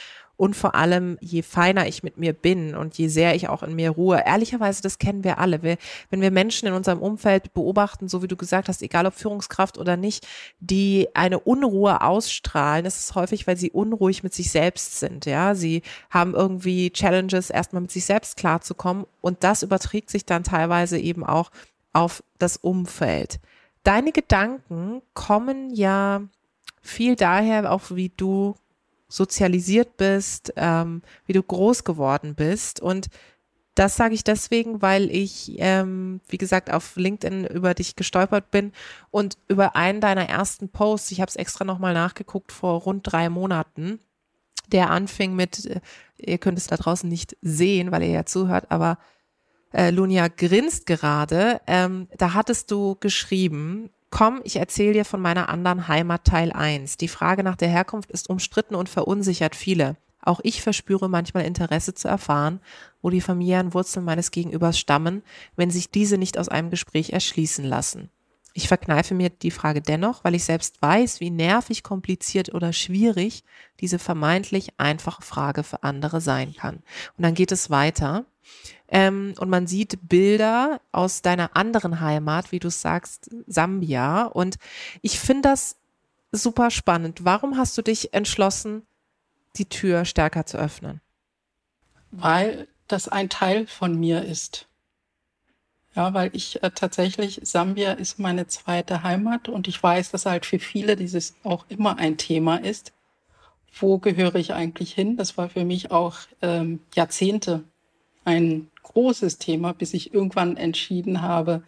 und 0.43 0.57
vor 0.57 0.75
allem, 0.75 1.19
je 1.21 1.43
feiner 1.43 1.87
ich 1.87 2.03
mit 2.03 2.17
mir 2.17 2.33
bin 2.33 2.75
und 2.75 2.99
je 2.99 3.07
sehr 3.07 3.37
ich 3.37 3.49
auch 3.49 3.63
in 3.63 3.77
mir 3.77 3.91
ruhe, 3.91 4.25
ehrlicherweise, 4.27 4.83
das 4.83 4.99
kennen 4.99 5.23
wir 5.23 5.39
alle. 5.39 5.63
Wir, 5.63 5.77
wenn 6.11 6.21
wir 6.21 6.33
Menschen 6.33 6.67
in 6.67 6.75
unserem 6.75 6.99
Umfeld 6.99 7.55
beobachten, 7.55 8.09
so 8.09 8.25
wie 8.25 8.27
du 8.27 8.35
gesagt 8.35 8.69
hast, 8.69 8.83
egal 8.83 9.07
ob 9.07 9.15
Führungskraft 9.15 9.79
oder 9.79 9.97
nicht, 9.97 10.27
die 10.59 11.07
eine 11.15 11.39
Unruhe 11.39 12.01
ausstrahlen, 12.01 12.87
ist 12.87 12.99
es 12.99 13.15
häufig, 13.15 13.47
weil 13.47 13.57
sie 13.57 13.71
unruhig 13.71 14.25
mit 14.25 14.35
sich 14.35 14.51
selbst 14.51 14.99
sind. 14.99 15.27
Ja, 15.27 15.55
sie 15.55 15.83
haben 16.11 16.35
irgendwie 16.35 16.91
Challenges, 16.91 17.49
erstmal 17.49 17.83
mit 17.83 17.93
sich 17.93 18.05
selbst 18.05 18.37
klarzukommen 18.37 19.07
und 19.21 19.45
das 19.45 19.63
überträgt 19.63 20.11
sich 20.11 20.27
dann 20.27 20.43
teilweise 20.43 20.99
eben 20.99 21.25
auch 21.25 21.53
auf 21.93 22.25
das 22.41 22.57
Umfeld. 22.57 23.39
Deine 23.85 24.11
Gedanken 24.11 25.03
kommen 25.15 25.73
ja 25.73 26.23
viel 26.81 27.15
daher, 27.15 27.71
auch 27.71 27.93
wie 27.93 28.09
du 28.09 28.57
sozialisiert 29.13 29.99
bist, 29.99 30.55
ähm, 30.57 31.03
wie 31.27 31.35
du 31.35 31.43
groß 31.43 31.85
geworden 31.85 32.35
bist. 32.35 32.81
Und 32.81 33.09
das 33.75 33.97
sage 33.97 34.15
ich 34.15 34.25
deswegen, 34.25 34.81
weil 34.81 35.11
ich, 35.11 35.57
ähm, 35.59 36.21
wie 36.29 36.39
gesagt, 36.39 36.73
auf 36.73 36.97
LinkedIn 36.97 37.47
über 37.47 37.75
dich 37.75 37.95
gestolpert 37.95 38.51
bin 38.51 38.73
und 39.11 39.37
über 39.49 39.77
einen 39.77 40.01
deiner 40.01 40.29
ersten 40.29 40.71
Posts, 40.71 41.13
ich 41.13 41.21
habe 41.21 41.29
es 41.29 41.37
extra 41.37 41.65
nochmal 41.65 41.93
nachgeguckt, 41.93 42.53
vor 42.53 42.81
rund 42.81 43.03
drei 43.05 43.29
Monaten, 43.29 43.99
der 44.69 44.91
anfing 44.91 45.35
mit, 45.35 45.67
äh, 45.67 45.81
ihr 46.17 46.39
könnt 46.39 46.57
es 46.57 46.67
da 46.67 46.77
draußen 46.77 47.09
nicht 47.09 47.37
sehen, 47.43 47.93
weil 47.93 48.03
ihr 48.03 48.11
ja 48.11 48.25
zuhört, 48.25 48.71
aber 48.71 48.99
äh, 49.75 49.91
Lunia 49.91 50.29
grinst 50.29 50.87
gerade, 50.87 51.61
ähm, 51.67 52.09
da 52.17 52.33
hattest 52.33 52.71
du 52.71 52.97
geschrieben, 52.99 53.91
Komm, 54.13 54.43
ich 54.45 54.57
erzähle 54.57 54.93
dir 54.93 55.05
von 55.07 55.23
meiner 55.23 55.49
anderen 55.49 55.89
Heimat 55.89 56.27
Teil 56.27 56.53
1. 56.53 56.99
Die 56.99 57.09
Frage 57.09 57.43
nach 57.43 57.57
der 57.57 57.71
Herkunft 57.71 58.11
ist 58.11 58.29
umstritten 58.29 58.75
und 58.75 58.91
verunsichert 58.91 59.57
viele. 59.57 59.97
Auch 60.21 60.41
ich 60.43 60.61
verspüre 60.61 61.09
manchmal 61.09 61.47
Interesse 61.47 61.95
zu 61.95 62.09
erfahren, 62.09 62.61
wo 63.01 63.09
die 63.09 63.23
familiären 63.23 63.73
Wurzeln 63.73 64.05
meines 64.05 64.31
Gegenübers 64.31 64.79
stammen, 64.79 65.23
wenn 65.57 65.71
sich 65.71 65.91
diese 65.91 66.19
nicht 66.19 66.37
aus 66.37 66.51
einem 66.51 66.69
Gespräch 66.69 67.15
erschließen 67.15 67.65
lassen. 67.65 68.11
Ich 68.53 68.69
verkneife 68.69 69.15
mir 69.15 69.31
die 69.31 69.51
Frage 69.51 69.81
dennoch, 69.81 70.25
weil 70.25 70.35
ich 70.35 70.45
selbst 70.45 70.83
weiß, 70.83 71.21
wie 71.21 71.31
nervig, 71.31 71.83
kompliziert 71.83 72.53
oder 72.53 72.75
schwierig 72.75 73.45
diese 73.81 73.99
vermeintlich 73.99 74.79
einfache 74.79 75.23
Frage 75.23 75.63
für 75.63 75.85
andere 75.85 76.21
sein 76.21 76.53
kann. 76.55 76.83
Und 77.17 77.25
dann 77.25 77.33
geht 77.33 77.51
es 77.51 77.71
weiter. 77.71 78.27
Ähm, 78.89 79.35
und 79.39 79.49
man 79.49 79.67
sieht 79.67 80.09
Bilder 80.09 80.81
aus 80.93 81.23
deiner 81.23 81.57
anderen 81.57 82.01
Heimat, 82.01 82.53
wie 82.53 82.59
du 82.59 82.71
sagst, 82.71 83.31
Sambia. 83.47 84.25
Und 84.25 84.57
ich 85.01 85.19
finde 85.19 85.49
das 85.49 85.77
super 86.31 86.71
spannend. 86.71 87.25
Warum 87.25 87.57
hast 87.57 87.77
du 87.79 87.83
dich 87.83 88.13
entschlossen, 88.15 88.83
die 89.57 89.69
Tür 89.69 90.05
stärker 90.05 90.47
zu 90.47 90.59
öffnen? 90.59 91.01
Weil 92.11 92.69
das 92.89 93.09
ein 93.09 93.31
Teil 93.31 93.67
von 93.67 93.99
mir 93.99 94.25
ist. 94.25 94.67
Ja, 95.95 96.15
weil 96.15 96.31
ich 96.35 96.63
äh, 96.63 96.71
tatsächlich, 96.71 97.41
Sambia 97.43 97.93
ist 97.93 98.19
meine 98.19 98.47
zweite 98.47 99.03
Heimat 99.03 99.49
und 99.49 99.69
ich 99.69 99.83
weiß, 99.83 100.11
dass 100.11 100.25
halt 100.25 100.47
für 100.47 100.59
viele 100.59 100.97
dieses 100.97 101.35
auch 101.43 101.67
immer 101.69 101.99
ein 101.99 102.17
Thema 102.17 102.57
ist. 102.57 102.93
Wo 103.79 103.99
gehöre 103.99 104.37
ich 104.37 104.55
eigentlich 104.55 104.93
hin? 104.93 105.17
Das 105.17 105.37
war 105.37 105.51
für 105.51 105.65
mich 105.65 105.91
auch 105.91 106.17
ähm, 106.41 106.81
Jahrzehnte 106.95 107.65
ein 108.25 108.69
großes 108.83 109.39
Thema, 109.39 109.73
bis 109.73 109.95
ich 109.95 110.15
irgendwann 110.15 110.57
entschieden 110.57 111.23
habe, 111.23 111.63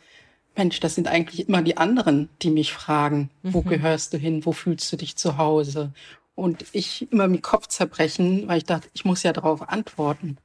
Mensch, 0.56 0.78
das 0.78 0.94
sind 0.94 1.08
eigentlich 1.08 1.48
immer 1.48 1.62
die 1.62 1.76
anderen, 1.76 2.28
die 2.42 2.50
mich 2.50 2.72
fragen, 2.72 3.30
wo 3.42 3.62
mhm. 3.62 3.68
gehörst 3.68 4.12
du 4.12 4.18
hin, 4.18 4.46
wo 4.46 4.52
fühlst 4.52 4.92
du 4.92 4.96
dich 4.96 5.16
zu 5.16 5.36
Hause? 5.36 5.92
Und 6.36 6.64
ich 6.72 7.10
immer 7.10 7.26
mit 7.26 7.42
Kopf 7.42 7.66
zerbrechen, 7.66 8.46
weil 8.46 8.58
ich 8.58 8.64
dachte, 8.64 8.88
ich 8.92 9.04
muss 9.04 9.24
ja 9.24 9.32
darauf 9.32 9.68
antworten. 9.68 10.38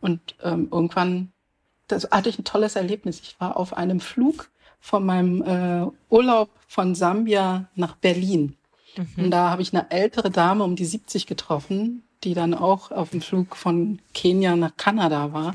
Und 0.00 0.34
ähm, 0.42 0.68
irgendwann 0.72 1.32
das 1.88 2.08
hatte 2.10 2.28
ich 2.28 2.38
ein 2.38 2.44
tolles 2.44 2.76
Erlebnis. 2.76 3.20
Ich 3.20 3.40
war 3.40 3.56
auf 3.56 3.76
einem 3.76 4.00
Flug 4.00 4.50
von 4.78 5.04
meinem 5.04 5.42
äh, 5.42 5.90
Urlaub 6.14 6.50
von 6.68 6.94
Sambia 6.94 7.68
nach 7.74 7.96
Berlin. 7.96 8.56
Mhm. 8.96 9.24
Und 9.24 9.30
da 9.30 9.50
habe 9.50 9.62
ich 9.62 9.74
eine 9.74 9.90
ältere 9.90 10.30
Dame 10.30 10.62
um 10.62 10.76
die 10.76 10.84
70 10.84 11.26
getroffen, 11.26 12.04
die 12.24 12.34
dann 12.34 12.54
auch 12.54 12.90
auf 12.90 13.10
dem 13.10 13.20
Flug 13.20 13.56
von 13.56 14.00
Kenia 14.14 14.56
nach 14.56 14.76
Kanada 14.76 15.32
war 15.32 15.54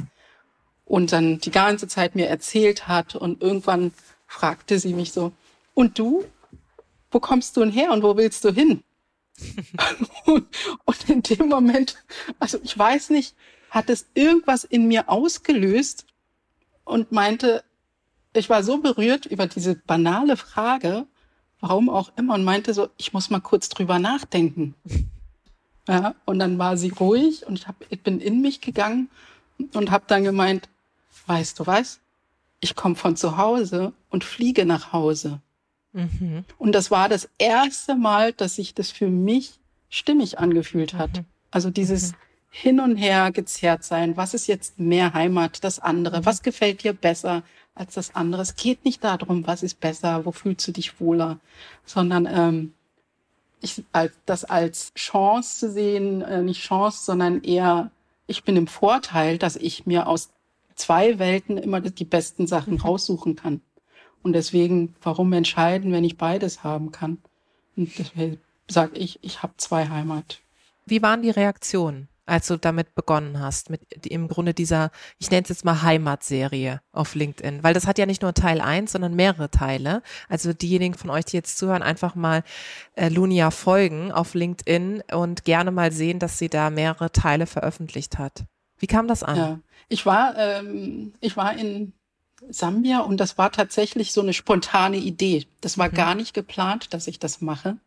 und 0.85 1.11
dann 1.11 1.39
die 1.39 1.51
ganze 1.51 1.87
Zeit 1.87 2.15
mir 2.15 2.27
erzählt 2.27 2.87
hat 2.87 3.15
und 3.15 3.41
irgendwann 3.41 3.93
fragte 4.27 4.79
sie 4.79 4.93
mich 4.93 5.11
so, 5.11 5.31
und 5.73 5.99
du, 5.99 6.25
wo 7.11 7.19
kommst 7.19 7.57
du 7.57 7.61
denn 7.61 7.71
her 7.71 7.91
und 7.91 8.03
wo 8.03 8.15
willst 8.17 8.43
du 8.45 8.51
hin? 8.51 8.83
und 10.25 11.09
in 11.09 11.23
dem 11.23 11.49
Moment, 11.49 11.97
also 12.39 12.59
ich 12.63 12.77
weiß 12.77 13.09
nicht, 13.09 13.35
hat 13.69 13.89
es 13.89 14.05
irgendwas 14.13 14.63
in 14.63 14.87
mir 14.87 15.09
ausgelöst 15.09 16.05
und 16.83 17.11
meinte, 17.11 17.63
ich 18.33 18.49
war 18.49 18.63
so 18.63 18.77
berührt 18.79 19.25
über 19.25 19.47
diese 19.47 19.75
banale 19.75 20.37
Frage, 20.37 21.07
warum 21.59 21.89
auch 21.89 22.11
immer, 22.17 22.35
und 22.35 22.43
meinte 22.43 22.73
so, 22.73 22.89
ich 22.97 23.13
muss 23.13 23.29
mal 23.29 23.39
kurz 23.39 23.69
drüber 23.69 23.99
nachdenken. 23.99 24.75
Ja, 25.87 26.15
und 26.25 26.39
dann 26.39 26.57
war 26.59 26.77
sie 26.77 26.89
ruhig 26.89 27.45
und 27.45 27.59
ich, 27.59 27.67
hab, 27.67 27.75
ich 27.89 28.01
bin 28.01 28.21
in 28.21 28.41
mich 28.41 28.61
gegangen 28.61 29.09
und 29.73 29.91
habe 29.91 30.05
dann 30.07 30.23
gemeint, 30.23 30.69
weißt 31.27 31.59
du 31.59 31.67
was, 31.67 31.99
ich 32.61 32.75
komme 32.75 32.95
von 32.95 33.17
zu 33.17 33.37
Hause 33.37 33.93
und 34.09 34.23
fliege 34.23 34.65
nach 34.65 34.93
Hause. 34.93 35.41
Mhm. 35.91 36.45
Und 36.57 36.71
das 36.73 36.89
war 36.89 37.09
das 37.09 37.29
erste 37.37 37.95
Mal, 37.95 38.31
dass 38.31 38.55
sich 38.55 38.73
das 38.73 38.91
für 38.91 39.09
mich 39.09 39.59
stimmig 39.89 40.39
angefühlt 40.39 40.93
hat. 40.93 41.17
Mhm. 41.17 41.25
Also 41.51 41.69
dieses, 41.69 42.13
mhm 42.13 42.17
hin 42.55 42.79
und 42.79 42.97
her 42.97 43.31
gezerrt 43.31 43.83
sein. 43.83 44.15
Was 44.15 44.35
ist 44.35 44.45
jetzt 44.45 44.79
mehr 44.79 45.13
Heimat, 45.13 45.63
das 45.63 45.79
andere? 45.79 46.19
Mhm. 46.19 46.25
Was 46.25 46.43
gefällt 46.43 46.83
dir 46.83 46.93
besser 46.93 47.41
als 47.73 47.95
das 47.95 48.13
andere? 48.13 48.43
Es 48.43 48.55
geht 48.55 48.85
nicht 48.85 49.03
darum, 49.03 49.47
was 49.47 49.63
ist 49.63 49.79
besser, 49.79 50.23
wo 50.23 50.31
fühlst 50.31 50.67
du 50.67 50.71
dich 50.71 50.99
wohler, 50.99 51.39
sondern 51.83 52.27
ähm, 52.31 52.73
ich, 53.63 53.83
als, 53.91 54.13
das 54.25 54.43
als 54.43 54.93
Chance 54.93 55.59
zu 55.59 55.71
sehen, 55.71 56.21
äh, 56.21 56.41
nicht 56.41 56.61
Chance, 56.61 57.05
sondern 57.05 57.41
eher, 57.43 57.91
ich 58.27 58.43
bin 58.43 58.55
im 58.55 58.67
Vorteil, 58.67 59.37
dass 59.37 59.55
ich 59.55 59.85
mir 59.85 60.07
aus 60.07 60.31
zwei 60.75 61.17
Welten 61.17 61.57
immer 61.57 61.81
die 61.81 62.05
besten 62.05 62.45
Sachen 62.45 62.75
mhm. 62.75 62.81
raussuchen 62.81 63.35
kann. 63.35 63.61
Und 64.21 64.33
deswegen, 64.33 64.95
warum 65.01 65.33
entscheiden, 65.33 65.91
wenn 65.91 66.03
ich 66.03 66.17
beides 66.17 66.63
haben 66.63 66.91
kann? 66.91 67.19
Und 67.75 67.97
deswegen 67.97 68.39
sage 68.69 68.97
ich, 68.97 69.19
ich 69.21 69.43
habe 69.43 69.53
zwei 69.57 69.87
Heimat. 69.87 70.41
Wie 70.85 71.01
waren 71.01 71.21
die 71.21 71.29
Reaktionen? 71.29 72.07
Als 72.25 72.47
du 72.47 72.57
damit 72.57 72.95
begonnen 72.95 73.39
hast, 73.39 73.69
mit 73.69 73.81
im 74.05 74.27
Grunde 74.27 74.53
dieser, 74.53 74.91
ich 75.17 75.29
nenne 75.29 75.43
es 75.43 75.49
jetzt 75.49 75.65
mal 75.65 75.81
Heimatserie 75.81 76.81
auf 76.91 77.15
LinkedIn, 77.15 77.63
weil 77.63 77.73
das 77.73 77.85
hat 77.85 77.97
ja 77.97 78.05
nicht 78.05 78.21
nur 78.21 78.33
Teil 78.33 78.61
eins, 78.61 78.93
sondern 78.93 79.15
mehrere 79.15 79.51
Teile. 79.51 80.01
Also 80.29 80.53
diejenigen 80.53 80.93
von 80.93 81.09
euch, 81.09 81.25
die 81.25 81.37
jetzt 81.37 81.57
zuhören, 81.57 81.83
einfach 81.83 82.15
mal 82.15 82.43
äh, 82.95 83.09
Lunia 83.09 83.51
folgen 83.51 84.11
auf 84.11 84.33
LinkedIn 84.33 85.03
und 85.11 85.43
gerne 85.43 85.71
mal 85.71 85.91
sehen, 85.91 86.19
dass 86.19 86.37
sie 86.37 86.49
da 86.49 86.69
mehrere 86.69 87.11
Teile 87.11 87.45
veröffentlicht 87.45 88.17
hat. 88.17 88.45
Wie 88.77 88.87
kam 88.87 89.07
das 89.07 89.23
an? 89.23 89.35
Ja, 89.35 89.59
ich 89.89 90.05
war, 90.05 90.37
ähm, 90.37 91.13
ich 91.19 91.35
war 91.37 91.57
in 91.57 91.93
Sambia 92.49 92.99
und 92.99 93.17
das 93.17 93.37
war 93.37 93.51
tatsächlich 93.51 94.11
so 94.11 94.21
eine 94.21 94.33
spontane 94.33 94.97
Idee. 94.97 95.45
Das 95.61 95.77
war 95.77 95.89
mhm. 95.89 95.93
gar 95.93 96.15
nicht 96.15 96.33
geplant, 96.33 96.93
dass 96.93 97.07
ich 97.07 97.19
das 97.19 97.41
mache. 97.41 97.77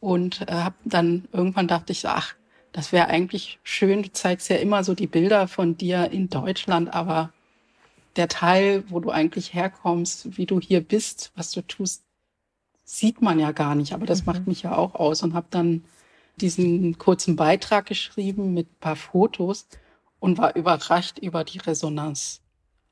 Und 0.00 0.42
äh, 0.42 0.52
hab 0.52 0.74
dann 0.84 1.28
irgendwann 1.32 1.68
dachte 1.68 1.92
ich, 1.92 2.06
ach, 2.08 2.34
das 2.72 2.92
wäre 2.92 3.08
eigentlich 3.08 3.58
schön. 3.62 4.02
Du 4.02 4.12
zeigst 4.12 4.48
ja 4.48 4.56
immer 4.56 4.84
so 4.84 4.94
die 4.94 5.06
Bilder 5.06 5.48
von 5.48 5.76
dir 5.76 6.10
in 6.10 6.28
Deutschland, 6.28 6.92
aber 6.94 7.32
der 8.16 8.28
Teil, 8.28 8.84
wo 8.88 9.00
du 9.00 9.10
eigentlich 9.10 9.54
herkommst, 9.54 10.36
wie 10.36 10.46
du 10.46 10.60
hier 10.60 10.80
bist, 10.80 11.32
was 11.36 11.52
du 11.52 11.62
tust, 11.62 12.04
sieht 12.84 13.22
man 13.22 13.38
ja 13.38 13.52
gar 13.52 13.74
nicht. 13.74 13.92
Aber 13.92 14.06
das 14.06 14.20
mhm. 14.20 14.26
macht 14.26 14.46
mich 14.46 14.62
ja 14.62 14.76
auch 14.76 14.94
aus 14.94 15.22
und 15.22 15.34
habe 15.34 15.46
dann 15.50 15.84
diesen 16.36 16.98
kurzen 16.98 17.36
Beitrag 17.36 17.86
geschrieben 17.86 18.54
mit 18.54 18.80
paar 18.80 18.96
Fotos 18.96 19.66
und 20.18 20.38
war 20.38 20.56
überrascht 20.56 21.18
über 21.18 21.44
die 21.44 21.58
Resonanz. 21.58 22.40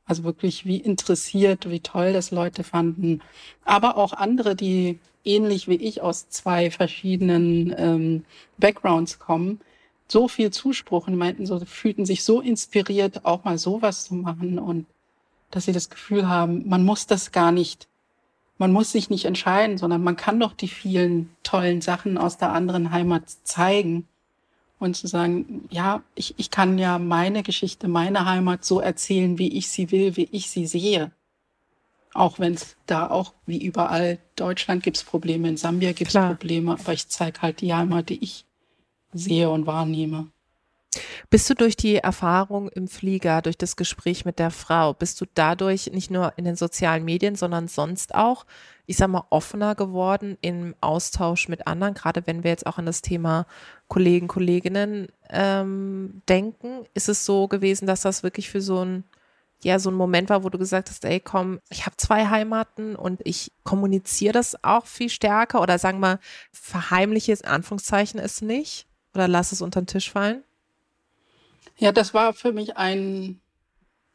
Also 0.05 0.25
wirklich, 0.25 0.65
wie 0.65 0.79
interessiert, 0.79 1.69
wie 1.69 1.81
toll 1.81 2.13
das 2.13 2.31
Leute 2.31 2.65
fanden. 2.65 3.21
Aber 3.65 3.97
auch 3.97 4.15
andere, 4.15 4.57
die 4.57 4.99
ähnlich 5.25 5.69
wie 5.69 5.75
ich 5.75 6.01
aus 6.01 6.31
zwei 6.31 6.71
verschiedenen 6.71 7.75
ähm, 7.77 8.25
Backgrounds 8.57 9.19
kommen, 9.19 9.61
so 10.11 10.27
viel 10.27 10.51
Zuspruch 10.51 11.07
und 11.07 11.17
meinten 11.17 11.47
so, 11.47 11.61
fühlten 11.61 12.07
sich 12.07 12.25
so 12.25 12.41
inspiriert, 12.41 13.25
auch 13.25 13.45
mal 13.45 13.59
sowas 13.59 14.05
zu 14.05 14.15
machen 14.15 14.59
und 14.59 14.87
dass 15.51 15.65
sie 15.65 15.73
das 15.73 15.91
Gefühl 15.91 16.29
haben, 16.29 16.69
man 16.69 16.85
muss 16.85 17.07
das 17.07 17.33
gar 17.33 17.53
nicht, 17.53 17.89
man 18.59 18.73
muss 18.73 18.93
sich 18.93 19.11
nicht 19.11 19.25
entscheiden, 19.25 19.79
sondern 19.79 20.03
man 20.03 20.17
kann 20.17 20.41
doch 20.41 20.53
die 20.53 20.69
vielen 20.69 21.31
tollen 21.43 21.81
Sachen 21.81 22.19
aus 22.19 22.39
der 22.39 22.53
anderen 22.53 22.91
Heimat 22.91 23.23
zeigen 23.45 24.09
und 24.79 24.97
zu 24.97 25.07
sagen, 25.07 25.67
ja, 25.71 26.03
ich, 26.15 26.35
ich 26.39 26.51
kann 26.51 26.79
ja 26.79 26.99
meine 26.99 27.43
Geschichte, 27.43 27.89
meine 27.89 28.25
Heimat 28.25 28.65
so 28.65 28.81
erzählen, 28.81 29.39
wie 29.39 29.57
ich 29.57 29.69
sie 29.69 29.91
will, 29.91 30.17
wie 30.17 30.29
ich 30.33 30.51
sie 30.51 30.67
sehe. 30.67 31.13
Auch 32.15 32.39
wenn 32.39 32.55
es 32.55 32.77
da 32.87 33.11
auch 33.11 33.35
wie 33.47 33.63
überall 33.63 34.19
Deutschland 34.37 34.83
gibt's 34.83 35.05
Probleme, 35.05 35.49
in 35.49 35.57
Sambia 35.57 35.93
gibt's 35.93 36.15
Probleme, 36.15 36.73
aber 36.73 36.93
ich 36.93 37.09
zeige 37.09 37.43
halt 37.43 37.61
die 37.61 37.75
Heimat, 37.75 38.09
die 38.09 38.23
ich 38.23 38.45
sehe 39.13 39.51
und 39.51 39.67
wahrnehme. 39.67 40.29
Bist 41.31 41.49
du 41.51 41.55
durch 41.55 41.77
die 41.77 41.97
Erfahrung 41.97 42.69
im 42.71 42.89
Flieger, 42.89 43.43
durch 43.43 43.59
das 43.59 43.77
Gespräch 43.77 44.25
mit 44.25 44.39
der 44.39 44.51
Frau, 44.51 44.95
bist 44.95 45.21
du 45.21 45.27
dadurch 45.35 45.91
nicht 45.93 46.11
nur 46.11 46.33
in 46.37 46.45
den 46.45 46.57
sozialen 46.57 47.05
Medien, 47.05 47.37
sondern 47.37 47.69
sonst 47.69 48.15
auch, 48.15 48.47
ich 48.87 48.97
sag 48.97 49.09
mal, 49.09 49.25
offener 49.29 49.75
geworden 49.75 50.39
im 50.41 50.75
Austausch 50.81 51.49
mit 51.49 51.67
anderen, 51.67 51.93
gerade 51.93 52.27
wenn 52.27 52.43
wir 52.43 52.51
jetzt 52.51 52.67
auch 52.67 52.79
an 52.79 52.87
das 52.87 53.03
Thema 53.03 53.47
Kollegen, 53.89 54.29
Kolleginnen 54.29 55.09
ähm, 55.29 56.23
denken? 56.29 56.87
Ist 56.95 57.11
es 57.11 57.27
so 57.27 57.49
gewesen, 57.49 57.87
dass 57.87 58.01
das 58.01 58.23
wirklich 58.23 58.49
für 58.49 58.63
so 58.63 58.85
ein 58.85 59.05
ja 59.63 59.79
so 59.79 59.91
ein 59.91 59.97
Moment 59.97 60.31
war, 60.31 60.45
wo 60.45 60.51
du 60.51 60.59
gesagt 60.59 60.89
hast, 60.89 61.05
ey, 61.05 61.21
komm, 61.21 61.61
ich 61.69 61.85
habe 61.85 61.97
zwei 61.97 62.29
Heimaten 62.29 62.95
und 62.95 63.21
ich 63.25 63.53
kommuniziere 63.65 64.33
das 64.33 64.63
auch 64.63 64.87
viel 64.87 65.09
stärker 65.09 65.61
oder 65.61 65.79
sagen 65.79 65.99
wir, 66.01 66.21
verheimliche 66.53 67.33
in 67.33 67.45
Anführungszeichen 67.45 68.21
es 68.21 68.41
nicht? 68.41 68.88
Oder 69.15 69.29
lass 69.29 69.53
es 69.53 69.63
unter 69.63 69.81
den 69.81 69.87
Tisch 69.87 70.11
fallen? 70.11 70.43
Ja, 71.79 71.93
das 71.93 72.15
war 72.15 72.33
für 72.33 72.53
mich 72.53 72.77
ein, 72.77 73.41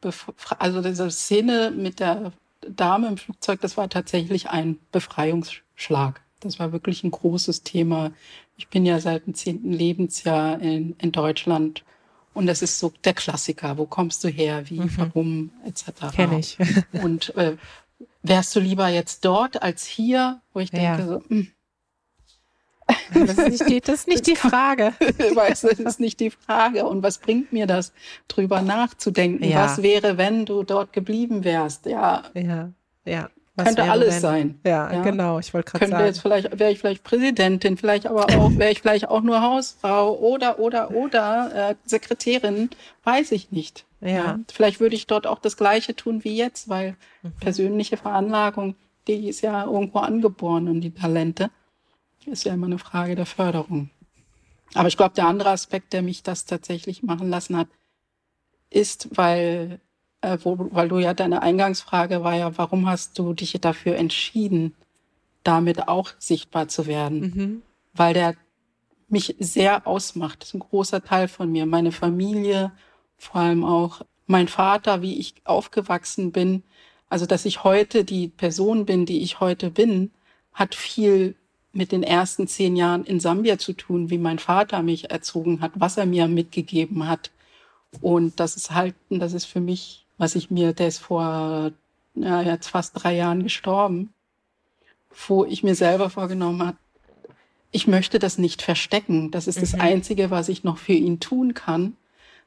Bef 0.00 0.32
also 0.58 0.82
diese 0.82 1.10
Szene 1.10 1.72
mit 1.74 2.00
der 2.00 2.32
Dame 2.68 3.08
im 3.08 3.16
Flugzeug, 3.16 3.60
das 3.60 3.76
war 3.76 3.88
tatsächlich 3.88 4.50
ein 4.50 4.78
Befreiungsschlag. 4.92 6.20
Das 6.40 6.58
war 6.58 6.72
wirklich 6.72 7.04
ein 7.04 7.10
großes 7.10 7.62
Thema. 7.62 8.12
Ich 8.56 8.68
bin 8.68 8.84
ja 8.84 9.00
seit 9.00 9.26
dem 9.26 9.34
zehnten 9.34 9.72
Lebensjahr 9.72 10.60
in, 10.60 10.94
in 10.98 11.12
Deutschland 11.12 11.84
und 12.34 12.46
das 12.46 12.62
ist 12.62 12.78
so 12.78 12.92
der 13.04 13.14
Klassiker. 13.14 13.78
Wo 13.78 13.86
kommst 13.86 14.22
du 14.24 14.28
her? 14.28 14.68
Wie, 14.68 14.80
mhm. 14.80 14.92
warum, 14.96 15.50
etc. 15.64 16.14
Kenn 16.14 16.32
ich. 16.38 16.58
und 16.92 17.34
äh, 17.36 17.56
wärst 18.22 18.54
du 18.56 18.60
lieber 18.60 18.88
jetzt 18.88 19.24
dort 19.24 19.62
als 19.62 19.86
hier? 19.86 20.40
Wo 20.52 20.60
ich 20.60 20.70
denke, 20.70 21.02
ja. 21.02 21.06
so, 21.06 21.18
mh, 21.20 21.24
hm, 21.28 21.52
das 23.14 23.38
ist 23.38 23.50
nicht 23.50 23.68
die, 23.68 23.80
das 23.80 23.94
ist 24.00 24.08
nicht 24.08 24.26
die 24.26 24.36
Frage. 24.36 24.92
weißt 25.34 25.64
du, 25.64 25.68
das 25.68 25.80
ist 25.80 26.00
nicht 26.00 26.20
die 26.20 26.30
Frage. 26.30 26.84
Und 26.86 27.02
was 27.02 27.18
bringt 27.18 27.52
mir 27.52 27.66
das, 27.66 27.92
drüber 28.28 28.62
nachzudenken? 28.62 29.44
Ja. 29.44 29.64
Was 29.64 29.82
wäre, 29.82 30.18
wenn 30.18 30.46
du 30.46 30.62
dort 30.62 30.92
geblieben 30.92 31.44
wärst? 31.44 31.86
Ja. 31.86 32.24
Ja, 32.34 32.70
ja. 33.04 33.30
Was 33.56 33.66
könnte 33.66 33.84
alles 33.84 34.14
wenn? 34.14 34.20
sein. 34.20 34.60
Ja, 34.64 34.92
ja, 34.92 35.02
genau. 35.02 35.38
Ich 35.38 35.54
wollte 35.54 35.70
gerade 35.70 35.86
sagen. 35.88 36.06
Jetzt 36.06 36.20
vielleicht 36.20 36.58
wäre 36.58 36.72
ich 36.72 36.80
vielleicht 36.80 37.04
Präsidentin, 37.04 37.76
vielleicht 37.76 38.06
aber 38.06 38.24
auch 38.24 38.50
wäre 38.56 38.72
ich 38.72 38.80
vielleicht 38.80 39.08
auch 39.08 39.20
nur 39.20 39.42
Hausfrau 39.42 40.18
oder 40.18 40.58
oder 40.58 40.90
oder 40.90 41.70
äh, 41.70 41.74
Sekretärin, 41.84 42.70
weiß 43.04 43.30
ich 43.30 43.52
nicht. 43.52 43.84
Ja. 44.00 44.08
ja. 44.08 44.38
Vielleicht 44.52 44.80
würde 44.80 44.96
ich 44.96 45.06
dort 45.06 45.28
auch 45.28 45.38
das 45.38 45.56
Gleiche 45.56 45.94
tun 45.94 46.24
wie 46.24 46.36
jetzt, 46.36 46.68
weil 46.68 46.96
mhm. 47.22 47.32
persönliche 47.38 47.96
Veranlagung, 47.96 48.74
die 49.06 49.28
ist 49.28 49.40
ja 49.42 49.64
irgendwo 49.64 50.00
angeboren 50.00 50.68
und 50.68 50.80
die 50.80 50.92
Talente. 50.92 51.50
Ist 52.26 52.44
ja 52.44 52.54
immer 52.54 52.66
eine 52.66 52.78
Frage 52.78 53.14
der 53.14 53.26
Förderung. 53.26 53.90
Aber 54.74 54.88
ich 54.88 54.96
glaube, 54.96 55.14
der 55.14 55.26
andere 55.26 55.50
Aspekt, 55.50 55.92
der 55.92 56.02
mich 56.02 56.22
das 56.22 56.46
tatsächlich 56.46 57.02
machen 57.02 57.28
lassen 57.28 57.56
hat, 57.56 57.68
ist, 58.70 59.08
weil 59.16 59.80
äh, 60.24 60.38
wo, 60.42 60.68
weil 60.72 60.88
du 60.88 60.98
ja 60.98 61.14
deine 61.14 61.42
Eingangsfrage 61.42 62.24
war 62.24 62.34
ja, 62.34 62.56
warum 62.56 62.88
hast 62.88 63.18
du 63.18 63.34
dich 63.34 63.52
dafür 63.60 63.96
entschieden, 63.96 64.74
damit 65.42 65.86
auch 65.86 66.10
sichtbar 66.18 66.68
zu 66.68 66.86
werden? 66.86 67.20
Mhm. 67.20 67.62
Weil 67.92 68.14
der 68.14 68.34
mich 69.08 69.36
sehr 69.38 69.86
ausmacht. 69.86 70.40
Das 70.40 70.48
ist 70.48 70.54
ein 70.54 70.60
großer 70.60 71.04
Teil 71.04 71.28
von 71.28 71.52
mir. 71.52 71.66
Meine 71.66 71.92
Familie, 71.92 72.72
vor 73.18 73.42
allem 73.42 73.64
auch 73.64 74.00
mein 74.26 74.48
Vater, 74.48 75.02
wie 75.02 75.18
ich 75.18 75.34
aufgewachsen 75.44 76.32
bin. 76.32 76.62
Also, 77.08 77.26
dass 77.26 77.44
ich 77.44 77.62
heute 77.62 78.04
die 78.04 78.28
Person 78.28 78.86
bin, 78.86 79.04
die 79.06 79.22
ich 79.22 79.40
heute 79.40 79.70
bin, 79.70 80.10
hat 80.54 80.74
viel 80.74 81.36
mit 81.74 81.92
den 81.92 82.02
ersten 82.02 82.46
zehn 82.46 82.76
Jahren 82.76 83.04
in 83.04 83.20
Sambia 83.20 83.58
zu 83.58 83.72
tun, 83.72 84.10
wie 84.10 84.18
mein 84.18 84.38
Vater 84.38 84.82
mich 84.82 85.10
erzogen 85.10 85.60
hat, 85.60 85.72
was 85.74 85.96
er 85.96 86.06
mir 86.06 86.28
mitgegeben 86.28 87.08
hat. 87.08 87.30
Und 88.00 88.40
das 88.40 88.56
ist 88.56 88.70
halt, 88.72 88.94
das 89.10 89.32
ist 89.32 89.44
für 89.44 89.60
mich, 89.60 90.06
was 90.18 90.34
ich 90.34 90.50
mir, 90.50 90.72
der 90.72 90.88
ist 90.88 90.98
vor 90.98 91.72
ja, 92.14 92.42
jetzt 92.42 92.68
fast 92.68 92.92
drei 92.94 93.16
Jahren 93.16 93.42
gestorben, 93.42 94.12
wo 95.28 95.44
ich 95.44 95.62
mir 95.62 95.74
selber 95.74 96.10
vorgenommen 96.10 96.66
habe, 96.66 96.76
ich 97.70 97.88
möchte 97.88 98.20
das 98.20 98.38
nicht 98.38 98.62
verstecken. 98.62 99.32
Das 99.32 99.48
ist 99.48 99.56
mhm. 99.56 99.60
das 99.60 99.74
Einzige, 99.74 100.30
was 100.30 100.48
ich 100.48 100.62
noch 100.62 100.78
für 100.78 100.92
ihn 100.92 101.18
tun 101.18 101.54
kann, 101.54 101.96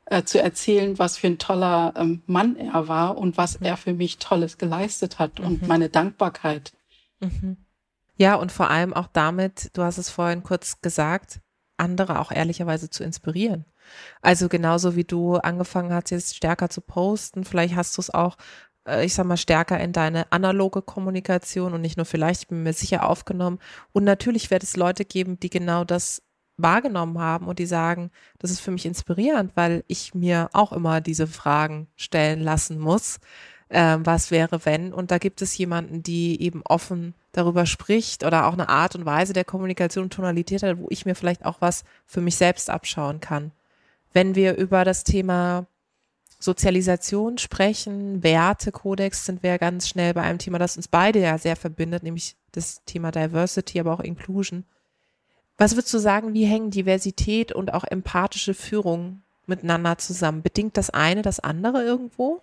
äh, 0.06 0.24
zu 0.24 0.42
erzählen, 0.42 0.98
was 1.00 1.18
für 1.18 1.28
ein 1.28 1.38
toller 1.38 1.94
ähm, 1.98 2.22
Mann 2.28 2.56
er 2.56 2.88
war 2.88 3.18
und 3.18 3.38
was 3.38 3.60
mhm. 3.60 3.66
er 3.66 3.78
für 3.78 3.94
mich 3.94 4.20
Tolles 4.20 4.58
geleistet 4.58 5.20
hat 5.20 5.40
mhm. 5.40 5.46
und 5.46 5.68
meine 5.68 5.90
Dankbarkeit. 5.90 6.72
Mhm. 7.20 7.58
Ja, 8.18 8.36
und 8.36 8.52
vor 8.52 8.70
allem 8.70 8.94
auch 8.94 9.08
damit, 9.08 9.70
du 9.78 9.84
hast 9.84 9.98
es 9.98 10.10
vorhin 10.10 10.44
kurz 10.44 10.82
gesagt, 10.82 11.40
andere 11.78 12.20
auch 12.20 12.32
ehrlicherweise 12.32 12.90
zu 12.90 13.04
inspirieren. 13.04 13.66
Also 14.22 14.50
genauso 14.50 14.96
wie 14.96 15.04
du 15.04 15.36
angefangen 15.36 15.94
hast, 15.94 16.10
jetzt 16.12 16.36
stärker 16.36 16.70
zu 16.70 16.82
posten, 16.82 17.46
vielleicht 17.46 17.76
hast 17.76 17.96
du 17.98 18.02
es 18.02 18.10
auch, 18.14 18.38
äh, 18.88 19.06
ich 19.06 19.14
sag 19.14 19.26
mal, 19.26 19.38
stärker 19.38 19.80
in 19.80 19.94
deine 19.94 20.32
analoge 20.32 20.82
Kommunikation 20.82 21.74
und 21.74 21.82
nicht 21.82 21.98
nur 21.98 22.06
vielleicht, 22.06 22.44
ich 22.44 22.48
bin 22.48 22.64
mir 22.64 22.74
sicher 22.74 23.08
aufgenommen. 23.08 23.60
Und 23.94 24.04
natürlich 24.04 24.50
wird 24.52 24.64
es 24.64 24.76
Leute 24.76 25.06
geben, 25.06 25.40
die 25.40 25.50
genau 25.50 25.84
das 25.84 26.24
wahrgenommen 26.58 27.20
haben 27.20 27.48
und 27.48 27.60
die 27.60 27.68
sagen, 27.68 28.10
das 28.40 28.50
ist 28.50 28.62
für 28.62 28.72
mich 28.72 28.88
inspirierend, 28.88 29.52
weil 29.56 29.84
ich 29.88 30.16
mir 30.16 30.50
auch 30.54 30.74
immer 30.74 31.02
diese 31.02 31.28
Fragen 31.28 31.88
stellen 31.96 32.42
lassen 32.42 32.80
muss 32.80 33.20
äh, 33.70 33.98
was 34.00 34.32
wäre 34.32 34.66
wenn. 34.66 34.94
Und 34.94 35.12
da 35.12 35.18
gibt 35.18 35.42
es 35.42 35.58
jemanden, 35.58 36.04
die 36.04 36.42
eben 36.42 36.62
offen 36.66 37.14
darüber 37.32 37.66
spricht 37.66 38.24
oder 38.24 38.48
auch 38.48 38.54
eine 38.54 38.70
Art 38.70 38.96
und 38.96 39.06
Weise 39.06 39.34
der 39.34 39.46
Kommunikation 39.46 40.06
und 40.06 40.14
Tonalität 40.14 40.64
hat, 40.64 40.80
wo 40.80 40.88
ich 40.90 41.06
mir 41.06 41.16
vielleicht 41.16 41.46
auch 41.46 41.58
was 41.60 41.84
für 42.06 42.22
mich 42.22 42.36
selbst 42.36 42.70
abschauen 42.70 43.20
kann. 43.20 43.52
Wenn 44.14 44.36
wir 44.36 44.56
über 44.58 44.84
das 44.84 45.04
Thema 45.04 45.68
Sozialisation 46.40 47.38
sprechen, 47.38 48.24
Wertekodex 48.24 49.26
sind 49.26 49.44
wir 49.44 49.58
ganz 49.58 49.88
schnell 49.88 50.14
bei 50.14 50.22
einem 50.22 50.40
Thema, 50.40 50.60
das 50.60 50.78
uns 50.78 50.88
beide 50.88 51.20
ja 51.20 51.38
sehr 51.38 51.56
verbindet, 51.56 52.04
nämlich 52.04 52.36
das 52.52 52.84
Thema 52.86 53.12
Diversity, 53.12 53.80
aber 53.80 53.94
auch 53.94 54.00
Inclusion. 54.00 54.64
Was 55.58 55.76
würdest 55.76 55.94
du 55.94 55.98
sagen, 55.98 56.34
wie 56.34 56.46
hängen 56.46 56.70
Diversität 56.70 57.52
und 57.52 57.74
auch 57.74 57.84
empathische 57.84 58.54
Führung 58.54 59.22
miteinander 59.48 59.98
zusammen? 59.98 60.44
Bedingt 60.44 60.78
das 60.78 60.92
eine 60.92 61.24
das 61.24 61.40
andere 61.40 61.84
irgendwo? 61.84 62.42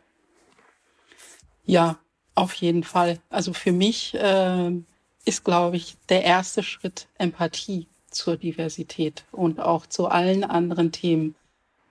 Ja, 1.65 1.99
auf 2.35 2.55
jeden 2.55 2.85
Fall. 2.85 3.21
Also 3.31 3.53
für 3.53 3.73
mich 3.73 4.15
äh, 4.15 4.71
ist, 5.25 5.45
glaube 5.45 5.77
ich, 5.77 5.97
der 6.09 6.25
erste 6.25 6.63
Schritt 6.63 7.09
Empathie 7.19 7.87
zur 8.11 8.37
Diversität 8.37 9.25
und 9.33 9.61
auch 9.61 9.87
zu 9.87 10.09
allen 10.09 10.45
anderen 10.45 10.93
Themen. 10.93 11.35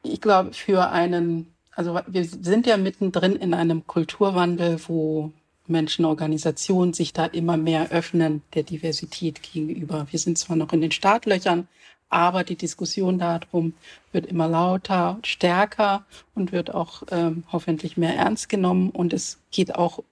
Ich 0.03 0.21
glaube, 0.21 0.53
für 0.53 0.89
einen, 0.89 1.53
also 1.71 1.99
wir 2.07 2.25
sind 2.25 2.67
ja 2.67 2.77
mittendrin 2.77 3.35
in 3.35 3.53
einem 3.53 3.87
Kulturwandel, 3.87 4.79
wo 4.87 5.31
Menschen, 5.65 6.05
Organisationen 6.05 6.93
sich 6.93 7.13
da 7.13 7.25
immer 7.25 7.57
mehr 7.57 7.91
öffnen 7.91 8.41
der 8.53 8.63
Diversität 8.63 9.41
gegenüber. 9.41 10.07
Wir 10.11 10.19
sind 10.19 10.37
zwar 10.37 10.57
noch 10.57 10.73
in 10.73 10.81
den 10.81 10.91
Startlöchern, 10.91 11.67
aber 12.13 12.43
die 12.43 12.55
Diskussion 12.55 13.17
darum 13.17 13.73
wird 14.11 14.27
immer 14.27 14.47
lauter, 14.47 15.17
stärker 15.23 16.05
und 16.35 16.51
wird 16.51 16.71
auch 16.71 17.01
ähm, 17.09 17.43
hoffentlich 17.51 17.97
mehr 17.97 18.15
ernst 18.15 18.49
genommen. 18.49 18.91
Und 18.91 19.13
es 19.13 19.39
geht 19.49 19.73
auch 19.73 20.03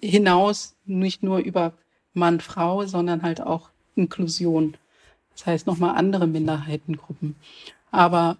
hinaus, 0.00 0.76
nicht 0.86 1.24
nur 1.24 1.38
über 1.38 1.72
Mann, 2.12 2.40
Frau, 2.40 2.86
sondern 2.86 3.22
halt 3.22 3.40
auch 3.40 3.70
Inklusion. 3.96 4.76
Das 5.32 5.46
heißt 5.46 5.66
nochmal 5.66 5.96
andere 5.96 6.28
Minderheitengruppen. 6.28 7.34
Aber 7.90 8.36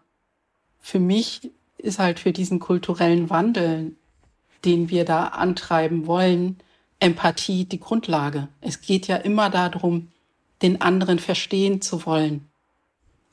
für 0.80 1.00
mich 1.00 1.50
ist 1.78 1.98
halt 1.98 2.20
für 2.20 2.30
diesen 2.30 2.60
kulturellen 2.60 3.28
Wandel, 3.28 3.96
den 4.64 4.88
wir 4.88 5.04
da 5.04 5.26
antreiben 5.28 6.06
wollen, 6.06 6.58
Empathie 7.00 7.64
die 7.64 7.80
Grundlage. 7.80 8.46
Es 8.60 8.82
geht 8.82 9.08
ja 9.08 9.16
immer 9.16 9.50
darum, 9.50 10.12
den 10.62 10.80
anderen 10.80 11.18
verstehen 11.18 11.82
zu 11.82 12.06
wollen 12.06 12.48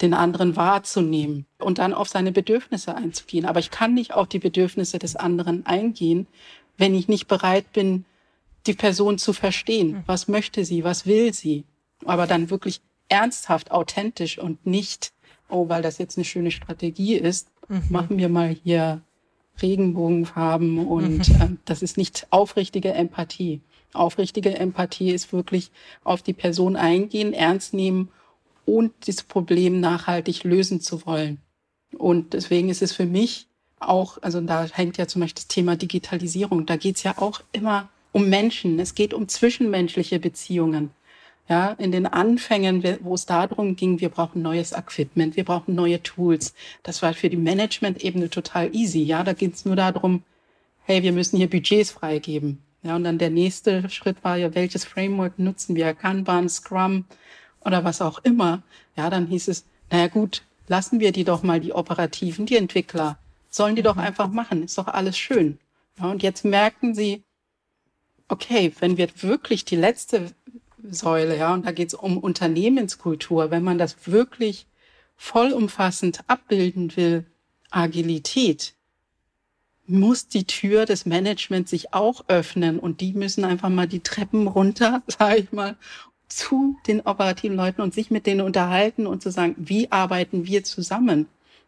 den 0.02 0.14
anderen 0.14 0.56
wahrzunehmen 0.56 1.46
und 1.60 1.78
dann 1.78 1.94
auf 1.94 2.10
seine 2.10 2.32
Bedürfnisse 2.32 2.96
einzugehen. 2.96 3.46
Aber 3.46 3.60
ich 3.60 3.72
kann 3.72 3.94
nicht 3.94 4.14
auf 4.14 4.28
die 4.28 4.40
Bedürfnisse 4.40 5.00
des 5.00 5.16
anderen 5.16 5.66
eingehen, 5.66 6.28
wenn 6.78 6.96
ich 6.96 7.08
nicht 7.08 7.28
bereit 7.28 7.72
bin, 7.74 8.06
die 8.68 8.74
Person 8.74 9.18
zu 9.18 9.34
verstehen. 9.34 9.96
Hm. 9.96 10.04
Was 10.06 10.28
möchte 10.28 10.66
sie? 10.66 10.84
Was 10.84 11.06
will 11.06 11.34
sie? 11.34 11.66
Aber 12.06 12.28
dann 12.28 12.50
wirklich 12.50 12.82
ernsthaft, 13.10 13.72
authentisch 13.72 14.40
und 14.40 14.66
nicht, 14.66 15.14
oh, 15.50 15.70
weil 15.70 15.82
das 15.82 15.98
jetzt 15.98 16.18
eine 16.18 16.26
schöne 16.26 16.52
Strategie 16.52 17.16
ist, 17.16 17.50
mhm. 17.68 17.84
machen 17.90 18.18
wir 18.18 18.30
mal 18.30 18.56
hier 18.64 19.02
Regenbogenfarben 19.62 20.88
und 20.88 21.30
mhm. 21.30 21.42
äh, 21.42 21.50
das 21.66 21.82
ist 21.82 21.98
nicht 21.98 22.26
aufrichtige 22.30 22.94
Empathie. 22.94 23.62
Aufrichtige 23.94 24.56
Empathie 24.56 25.12
ist 25.12 25.34
wirklich 25.34 25.72
auf 26.04 26.22
die 26.22 26.34
Person 26.34 26.78
eingehen, 26.78 27.34
ernst 27.34 27.74
nehmen 27.74 28.10
und 28.66 28.94
dieses 29.08 29.24
Problem 29.24 29.80
nachhaltig 29.80 30.44
lösen 30.44 30.82
zu 30.82 31.06
wollen. 31.06 31.40
Und 31.98 32.34
deswegen 32.34 32.70
ist 32.70 32.82
es 32.82 32.94
für 32.94 33.06
mich 33.06 33.48
auch, 33.80 34.18
also 34.22 34.40
da 34.42 34.66
hängt 34.66 34.98
ja 34.98 35.08
zum 35.08 35.22
Beispiel 35.22 35.42
das 35.42 35.48
Thema 35.48 35.76
Digitalisierung, 35.76 36.66
da 36.66 36.78
geht 36.78 36.98
es 36.98 37.04
ja 37.04 37.18
auch 37.18 37.42
immer 37.52 37.90
um 38.12 38.30
Menschen, 38.30 38.80
es 38.80 38.96
geht 38.96 39.14
um 39.14 39.28
zwischenmenschliche 39.28 40.20
Beziehungen. 40.20 40.92
Ja, 41.50 41.72
in 41.72 41.92
den 41.92 42.06
Anfängen, 42.06 42.82
wo 43.02 43.14
es 43.14 43.26
darum 43.26 43.76
ging, 43.76 44.00
wir 44.00 44.08
brauchen 44.08 44.42
neues 44.42 44.72
Equipment, 44.72 45.36
wir 45.36 45.44
brauchen 45.44 45.76
neue 45.76 46.02
Tools. 46.02 46.54
Das 46.82 47.02
war 47.02 47.14
für 47.14 47.30
die 47.30 47.36
Management-Ebene 47.36 48.30
total 48.30 48.74
easy. 48.74 49.04
Ja, 49.04 49.24
da 49.24 49.34
ging 49.34 49.52
es 49.52 49.66
nur 49.66 49.76
darum, 49.76 50.24
hey, 50.86 51.04
wir 51.04 51.12
müssen 51.12 51.38
hier 51.38 51.50
Budgets 51.50 51.92
freigeben. 51.92 52.60
Ja, 52.84 52.96
und 52.96 53.04
dann 53.04 53.18
der 53.18 53.32
nächste 53.32 53.90
Schritt 53.90 54.24
war 54.24 54.38
ja, 54.38 54.56
welches 54.56 54.86
Framework 54.86 55.38
nutzen 55.40 55.76
wir? 55.76 55.94
Kanban, 55.94 56.48
Scrum, 56.48 57.06
oder 57.64 57.84
was 57.84 58.02
auch 58.02 58.20
immer, 58.20 58.62
ja, 58.96 59.10
dann 59.10 59.28
hieß 59.28 59.48
es, 59.48 59.66
naja 59.90 60.08
gut, 60.08 60.44
lassen 60.68 61.00
wir 61.00 61.12
die 61.12 61.24
doch 61.24 61.44
mal, 61.44 61.60
die 61.60 61.74
Operativen, 61.74 62.46
die 62.46 62.58
Entwickler, 62.58 63.18
sollen 63.50 63.76
die 63.76 63.84
doch 63.84 63.96
mhm. 63.96 64.02
einfach 64.02 64.30
machen, 64.30 64.64
ist 64.64 64.78
doch 64.78 64.88
alles 64.88 65.18
schön. 65.18 65.60
Ja, 66.00 66.10
und 66.10 66.24
jetzt 66.24 66.46
merken 66.46 66.96
sie, 66.96 67.24
okay, 68.28 68.72
wenn 68.80 68.98
wir 68.98 69.10
wirklich 69.22 69.66
die 69.66 69.76
letzte 69.76 70.32
Säule, 70.90 71.38
ja, 71.38 71.54
und 71.54 71.66
da 71.66 71.72
geht 71.72 71.90
es 71.90 71.94
um 71.94 72.18
Unternehmenskultur, 72.18 73.52
wenn 73.52 73.64
man 73.64 73.78
das 73.78 74.08
wirklich 74.08 74.66
vollumfassend 75.18 76.22
abbilden 76.28 76.96
will, 76.96 77.26
Agilität, 77.70 78.74
muss 79.86 80.28
die 80.28 80.46
Tür 80.46 80.86
des 80.86 81.06
Managements 81.06 81.72
sich 81.72 81.94
auch 81.94 82.24
öffnen 82.28 82.80
und 82.80 83.02
die 83.02 83.14
müssen 83.14 83.44
einfach 83.44 83.70
mal 83.70 83.88
die 83.88 84.00
Treppen 84.00 84.48
runter, 84.48 85.04
sage 85.08 85.38
ich 85.38 85.52
mal, 85.52 85.76
zu 86.32 86.78
den 86.88 87.02
operativen 87.02 87.58
Leuten 87.58 87.82
und 87.82 87.94
sich 87.94 88.12
mit 88.12 88.26
denen 88.26 88.42
unterhalten 88.42 89.08
und 89.08 89.22
zu 89.22 89.32
sagen, 89.32 89.56
wie 89.58 89.92
arbeiten 89.92 90.46
wir 90.46 90.64
zusammen? 90.64 91.28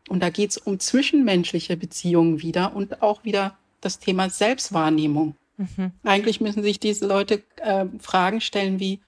Und 0.09 0.21
da 0.21 0.29
geht 0.29 0.51
es 0.51 0.57
um 0.57 0.79
zwischenmenschliche 0.79 1.77
Beziehungen 1.77 2.41
wieder 2.41 2.75
und 2.75 3.01
auch 3.01 3.23
wieder 3.23 3.57
das 3.81 3.99
Thema 3.99 4.29
Selbstwahrnehmung. 4.29 5.35
Mhm. 5.57 5.91
Eigentlich 6.03 6.41
müssen 6.41 6.63
sich 6.63 6.79
diese 6.79 7.07
Leute 7.07 7.43
äh, 7.57 7.85
Fragen 7.99 8.41
stellen 8.41 8.79
wie, 8.79 9.01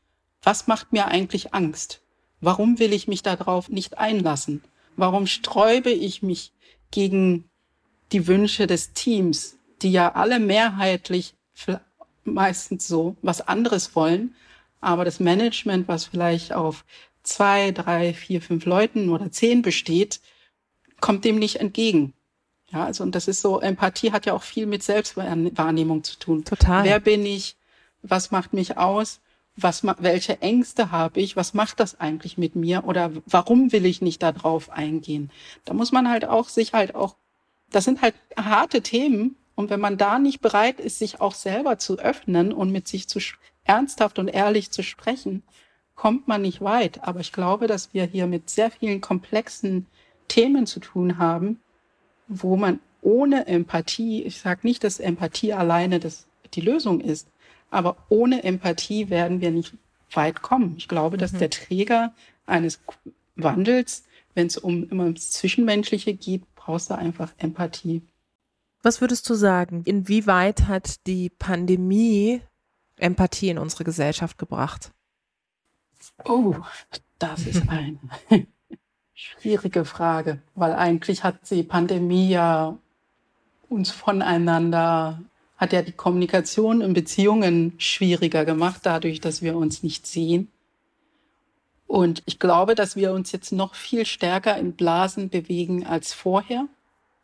was 0.43 0.67
macht 0.67 0.93
mir 0.93 1.07
eigentlich 1.07 1.53
Angst? 1.53 2.01
Warum 2.39 2.79
will 2.79 2.93
ich 2.93 3.07
mich 3.07 3.23
darauf 3.23 3.69
nicht 3.69 3.97
einlassen? 3.97 4.61
Warum 4.95 5.27
sträube 5.27 5.89
ich 5.89 6.21
mich 6.21 6.53
gegen 6.91 7.49
die 8.11 8.27
Wünsche 8.27 8.67
des 8.67 8.93
Teams, 8.93 9.57
die 9.81 9.91
ja 9.91 10.13
alle 10.13 10.39
mehrheitlich 10.39 11.33
meistens 12.23 12.87
so 12.87 13.15
was 13.21 13.41
anderes 13.41 13.95
wollen, 13.95 14.35
aber 14.81 15.05
das 15.05 15.19
Management, 15.19 15.87
was 15.87 16.05
vielleicht 16.05 16.53
auf 16.53 16.85
zwei, 17.23 17.71
drei, 17.71 18.13
vier, 18.13 18.41
fünf 18.41 18.65
Leuten 18.65 19.09
oder 19.09 19.31
zehn 19.31 19.61
besteht, 19.61 20.21
kommt 21.01 21.25
dem 21.25 21.39
nicht 21.39 21.57
entgegen. 21.57 22.13
Ja, 22.71 22.85
also 22.85 23.03
und 23.03 23.15
das 23.15 23.27
ist 23.27 23.41
so, 23.41 23.61
Empathie 23.61 24.11
hat 24.11 24.25
ja 24.25 24.33
auch 24.33 24.43
viel 24.43 24.65
mit 24.65 24.83
Selbstwahrnehmung 24.83 26.03
zu 26.03 26.17
tun. 26.17 26.43
Total. 26.45 26.83
Wer 26.83 26.99
bin 26.99 27.25
ich? 27.25 27.55
Was 28.01 28.31
macht 28.31 28.53
mich 28.53 28.77
aus? 28.77 29.21
Was, 29.55 29.83
welche 29.99 30.41
Ängste 30.41 30.91
habe 30.91 31.19
ich? 31.21 31.35
Was 31.35 31.53
macht 31.53 31.79
das 31.79 31.99
eigentlich 31.99 32.37
mit 32.37 32.55
mir? 32.55 32.83
Oder 32.85 33.11
warum 33.25 33.71
will 33.71 33.85
ich 33.85 34.01
nicht 34.01 34.21
darauf 34.21 34.69
eingehen? 34.69 35.31
Da 35.63 35.73
muss 35.73 35.91
man 35.91 36.09
halt 36.09 36.25
auch 36.25 36.49
sich 36.49 36.73
halt 36.73 36.93
auch, 36.93 37.15
das 37.71 37.85
sind 37.85 38.01
halt 38.01 38.15
harte 38.37 38.81
Themen, 38.81 39.37
Und 39.55 39.69
wenn 39.69 39.79
man 39.79 39.97
da 39.97 40.19
nicht 40.19 40.41
bereit 40.41 40.79
ist, 40.79 40.99
sich 40.99 41.21
auch 41.21 41.33
selber 41.33 41.79
zu 41.79 41.97
öffnen 41.97 42.51
und 42.51 42.71
mit 42.71 42.87
sich 42.87 43.07
zu 43.07 43.19
ernsthaft 43.65 44.17
und 44.19 44.29
ehrlich 44.29 44.71
zu 44.71 44.83
sprechen, 44.83 45.43
kommt 45.95 46.27
man 46.27 46.41
nicht 46.41 46.61
weit. 46.61 47.03
Aber 47.03 47.19
ich 47.19 47.31
glaube, 47.31 47.67
dass 47.67 47.93
wir 47.93 48.05
hier 48.05 48.27
mit 48.27 48.49
sehr 48.49 48.71
vielen 48.71 49.01
komplexen 49.01 49.87
Themen 50.27 50.65
zu 50.65 50.79
tun 50.79 51.17
haben, 51.17 51.59
wo 52.27 52.55
man 52.55 52.79
ohne 53.01 53.47
Empathie, 53.47 54.23
ich 54.23 54.39
sage 54.39 54.61
nicht, 54.63 54.83
dass 54.83 54.99
Empathie 54.99 55.53
alleine 55.53 55.99
das, 55.99 56.25
die 56.53 56.61
Lösung 56.61 57.01
ist, 57.01 57.27
aber 57.69 57.97
ohne 58.09 58.43
Empathie 58.43 59.09
werden 59.09 59.41
wir 59.41 59.51
nicht 59.51 59.73
weit 60.11 60.41
kommen. 60.41 60.75
Ich 60.77 60.87
glaube, 60.87 61.17
dass 61.17 61.33
mhm. 61.33 61.39
der 61.39 61.49
Träger 61.49 62.13
eines 62.45 62.79
Wandels, 63.35 64.05
wenn 64.33 64.47
es 64.47 64.57
um 64.57 64.89
immer 64.89 65.03
ums 65.03 65.31
Zwischenmenschliche 65.31 66.13
geht, 66.13 66.43
brauchst 66.55 66.89
du 66.89 66.95
einfach 66.95 67.31
Empathie. 67.37 68.01
Was 68.81 69.01
würdest 69.01 69.29
du 69.29 69.33
sagen? 69.33 69.81
Inwieweit 69.85 70.67
hat 70.67 71.05
die 71.07 71.29
Pandemie 71.29 72.41
Empathie 72.97 73.49
in 73.49 73.57
unsere 73.57 73.83
Gesellschaft 73.83 74.37
gebracht? 74.37 74.91
Oh, 76.23 76.55
das 77.19 77.45
ist 77.45 77.67
eine 77.69 77.97
schwierige 79.13 79.85
Frage, 79.85 80.41
weil 80.53 80.73
eigentlich 80.73 81.23
hat 81.23 81.49
die 81.49 81.63
Pandemie 81.63 82.29
ja 82.29 82.77
uns 83.69 83.91
voneinander, 83.91 85.21
hat 85.57 85.73
ja 85.73 85.81
die 85.81 85.91
Kommunikation 85.91 86.81
in 86.81 86.93
Beziehungen 86.93 87.73
schwieriger 87.77 88.45
gemacht, 88.45 88.81
dadurch, 88.83 89.21
dass 89.21 89.41
wir 89.41 89.55
uns 89.55 89.83
nicht 89.83 90.05
sehen. 90.05 90.49
Und 91.87 92.23
ich 92.25 92.39
glaube, 92.39 92.75
dass 92.75 92.95
wir 92.95 93.13
uns 93.13 93.31
jetzt 93.31 93.51
noch 93.51 93.75
viel 93.75 94.05
stärker 94.05 94.57
in 94.57 94.73
Blasen 94.73 95.29
bewegen 95.29 95.85
als 95.85 96.13
vorher. 96.13 96.67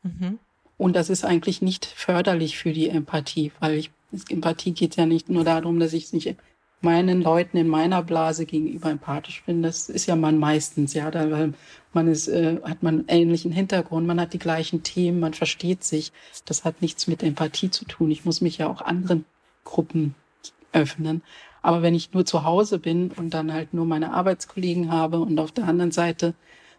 Mhm. 0.03 0.39
Und 0.77 0.95
das 0.95 1.09
ist 1.09 1.25
eigentlich 1.25 1.61
nicht 1.61 1.85
förderlich 1.85 2.57
für 2.57 2.73
die 2.73 2.89
Empathie, 2.89 3.51
weil 3.59 3.75
ich, 3.75 3.91
Empathie 4.29 4.71
geht 4.71 4.95
ja 4.95 5.05
nicht 5.05 5.29
nur 5.29 5.43
darum, 5.43 5.79
dass 5.79 5.93
ich 5.93 6.05
es 6.05 6.13
nicht 6.13 6.35
meinen 6.81 7.21
Leuten 7.21 7.57
in 7.57 7.67
meiner 7.67 8.01
Blase 8.01 8.45
gegenüber 8.45 8.89
empathisch 8.89 9.43
bin. 9.45 9.61
Das 9.61 9.87
ist 9.87 10.07
ja 10.07 10.15
man 10.15 10.39
meistens, 10.39 10.93
ja, 10.93 11.11
da, 11.11 11.29
weil 11.29 11.53
man 11.93 12.07
ist, 12.07 12.27
äh, 12.27 12.59
hat 12.63 12.81
man 12.83 13.05
ähnlichen 13.07 13.51
Hintergrund, 13.51 14.07
man 14.07 14.19
hat 14.19 14.33
die 14.33 14.39
gleichen 14.39 14.83
Themen, 14.83 15.19
man 15.19 15.33
versteht 15.33 15.83
sich. 15.83 16.11
Das 16.45 16.65
hat 16.65 16.81
nichts 16.81 17.07
mit 17.07 17.21
Empathie 17.23 17.69
zu 17.69 17.85
tun. 17.85 18.11
Ich 18.11 18.25
muss 18.25 18.41
mich 18.41 18.57
ja 18.57 18.67
auch 18.67 18.81
anderen 18.81 19.25
Gruppen 19.63 20.15
öffnen. 20.73 21.21
Aber 21.61 21.83
wenn 21.83 21.93
ich 21.93 22.13
nur 22.13 22.25
zu 22.25 22.43
Hause 22.43 22.79
bin 22.79 23.11
und 23.11 23.33
dann 23.33 23.53
halt 23.53 23.73
nur 23.73 23.85
meine 23.85 24.13
Arbeitskollegen 24.13 24.91
habe 24.91 25.19
und 25.19 25.39
auf 25.39 25.51
der 25.51 25.67
anderen 25.67 25.91
Seite 25.91 26.33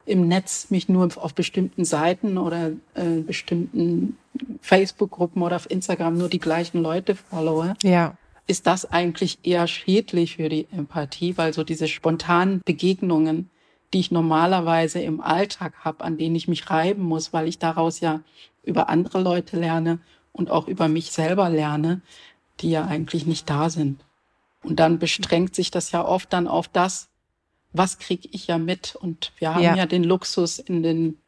im 0.05 0.27
Netz 0.29 0.71
mich 0.71 0.88
nur 0.88 1.09
auf 1.17 1.35
bestimmten 1.35 1.85
Seiten 1.85 2.38
oder 2.38 2.71
äh, 2.95 3.21
bestimmten 3.27 4.17
Facebook-Gruppen 4.61 5.43
oder 5.43 5.57
auf 5.57 5.71
Instagram 5.71 6.19
nur 6.19 6.29
die 6.29 6.41
gleichen 6.41 6.83
Leute 6.83 7.15
followe, 7.15 7.75
ja. 7.83 8.17
ist 8.47 8.67
das 8.67 8.91
eigentlich 8.91 9.38
eher 9.43 9.67
schädlich 9.67 10.37
für 10.37 10.49
die 10.49 10.67
Empathie, 10.73 11.37
weil 11.37 11.53
so 11.53 11.65
diese 11.65 11.88
spontanen 11.88 12.62
Begegnungen, 12.65 13.51
die 13.93 14.01
ich 14.01 14.11
normalerweise 14.11 15.01
im 15.01 15.21
Alltag 15.21 15.75
habe, 15.81 16.03
an 16.05 16.19
denen 16.19 16.35
ich 16.35 16.49
mich 16.49 16.71
reiben 16.71 17.03
muss, 17.03 17.33
weil 17.33 17.47
ich 17.47 17.59
daraus 17.59 18.01
ja 18.01 18.21
über 18.65 18.88
andere 18.88 19.21
Leute 19.21 19.59
lerne 19.59 20.01
und 20.33 20.51
auch 20.51 20.67
über 20.67 20.88
mich 20.88 21.12
selber 21.12 21.49
lerne, 21.49 22.01
die 22.61 22.71
ja 22.71 22.87
eigentlich 22.87 23.27
nicht 23.27 23.49
da 23.51 23.71
sind. 23.71 24.01
Und 24.62 24.81
dann 24.81 24.99
bestrengt 24.99 25.55
sich 25.55 25.71
das 25.71 25.91
ja 25.91 26.05
oft 26.05 26.33
dann 26.33 26.47
auf 26.47 26.69
das, 26.69 27.09
was 27.72 27.98
kriege 27.98 28.28
ich 28.32 28.46
ja 28.46 28.58
mit? 28.58 28.96
Und 28.96 29.32
wir 29.38 29.54
haben 29.54 29.62
ja. 29.62 29.76
ja 29.76 29.87
den 29.87 30.04
Luxus 30.04 30.58
in 30.58 30.82
den 30.82 31.18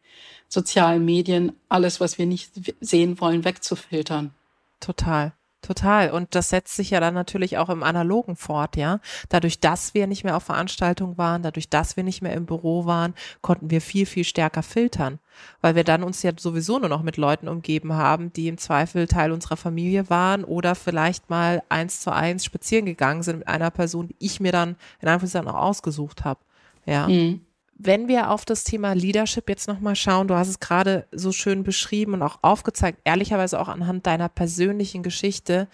sozialen 0.48 1.04
Medien, 1.04 1.52
alles, 1.68 2.00
was 2.00 2.18
wir 2.18 2.26
nicht 2.26 2.52
sehen 2.80 3.20
wollen, 3.20 3.44
wegzufiltern. 3.44 4.32
Total. 4.80 5.32
Total. 5.64 6.10
Und 6.10 6.34
das 6.34 6.50
setzt 6.50 6.76
sich 6.76 6.90
ja 6.90 7.00
dann 7.00 7.14
natürlich 7.14 7.56
auch 7.56 7.70
im 7.70 7.82
Analogen 7.82 8.36
fort, 8.36 8.76
ja. 8.76 9.00
Dadurch, 9.30 9.60
dass 9.60 9.94
wir 9.94 10.06
nicht 10.06 10.22
mehr 10.22 10.36
auf 10.36 10.42
Veranstaltungen 10.42 11.16
waren, 11.16 11.42
dadurch, 11.42 11.70
dass 11.70 11.96
wir 11.96 12.04
nicht 12.04 12.20
mehr 12.20 12.34
im 12.34 12.44
Büro 12.44 12.84
waren, 12.84 13.14
konnten 13.40 13.70
wir 13.70 13.80
viel, 13.80 14.04
viel 14.04 14.24
stärker 14.24 14.62
filtern. 14.62 15.20
Weil 15.62 15.74
wir 15.74 15.82
dann 15.82 16.02
uns 16.02 16.22
ja 16.22 16.32
sowieso 16.38 16.78
nur 16.78 16.90
noch 16.90 17.02
mit 17.02 17.16
Leuten 17.16 17.48
umgeben 17.48 17.94
haben, 17.94 18.30
die 18.34 18.48
im 18.48 18.58
Zweifel 18.58 19.06
Teil 19.06 19.32
unserer 19.32 19.56
Familie 19.56 20.10
waren 20.10 20.44
oder 20.44 20.74
vielleicht 20.74 21.30
mal 21.30 21.62
eins 21.70 22.02
zu 22.02 22.12
eins 22.12 22.44
spazieren 22.44 22.84
gegangen 22.84 23.22
sind 23.22 23.38
mit 23.38 23.48
einer 23.48 23.70
Person, 23.70 24.08
die 24.08 24.16
ich 24.18 24.40
mir 24.40 24.52
dann 24.52 24.76
in 25.00 25.08
Anführungszeichen 25.08 25.48
auch 25.48 25.62
ausgesucht 25.62 26.24
habe. 26.24 26.40
Ja. 26.84 27.08
Mhm 27.08 27.40
wenn 27.76 28.08
wir 28.08 28.30
auf 28.30 28.44
das 28.44 28.64
Thema 28.64 28.92
Leadership 28.92 29.48
jetzt 29.48 29.68
nochmal 29.68 29.96
schauen, 29.96 30.28
du 30.28 30.34
hast 30.34 30.48
es 30.48 30.60
gerade 30.60 31.06
so 31.12 31.32
schön 31.32 31.64
beschrieben 31.64 32.14
und 32.14 32.22
auch 32.22 32.38
aufgezeigt, 32.42 33.00
ehrlicherweise 33.04 33.60
auch 33.60 33.68
anhand 33.68 34.06
deiner 34.06 34.28
persönlichen 34.28 35.02
Geschichte, 35.02 35.68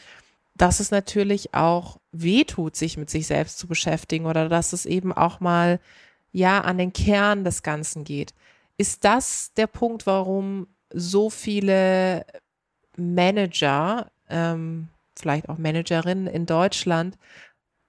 dass 0.56 0.80
es 0.80 0.90
natürlich 0.90 1.54
auch 1.54 1.98
wehtut, 2.12 2.76
sich 2.76 2.96
mit 2.96 3.10
sich 3.10 3.26
selbst 3.26 3.58
zu 3.58 3.66
beschäftigen 3.66 4.26
oder 4.26 4.48
dass 4.48 4.72
es 4.72 4.86
eben 4.86 5.12
auch 5.12 5.40
mal 5.40 5.80
ja 6.32 6.60
an 6.60 6.78
den 6.78 6.92
Kern 6.92 7.44
des 7.44 7.62
Ganzen 7.62 8.04
geht. 8.04 8.34
Ist 8.76 9.04
das 9.04 9.52
der 9.56 9.66
Punkt, 9.66 10.06
warum 10.06 10.68
so 10.92 11.30
viele 11.30 12.24
Manager, 12.96 14.10
ähm, 14.28 14.88
vielleicht 15.18 15.48
auch 15.48 15.58
Managerinnen 15.58 16.26
in 16.26 16.46
Deutschland, 16.46 17.18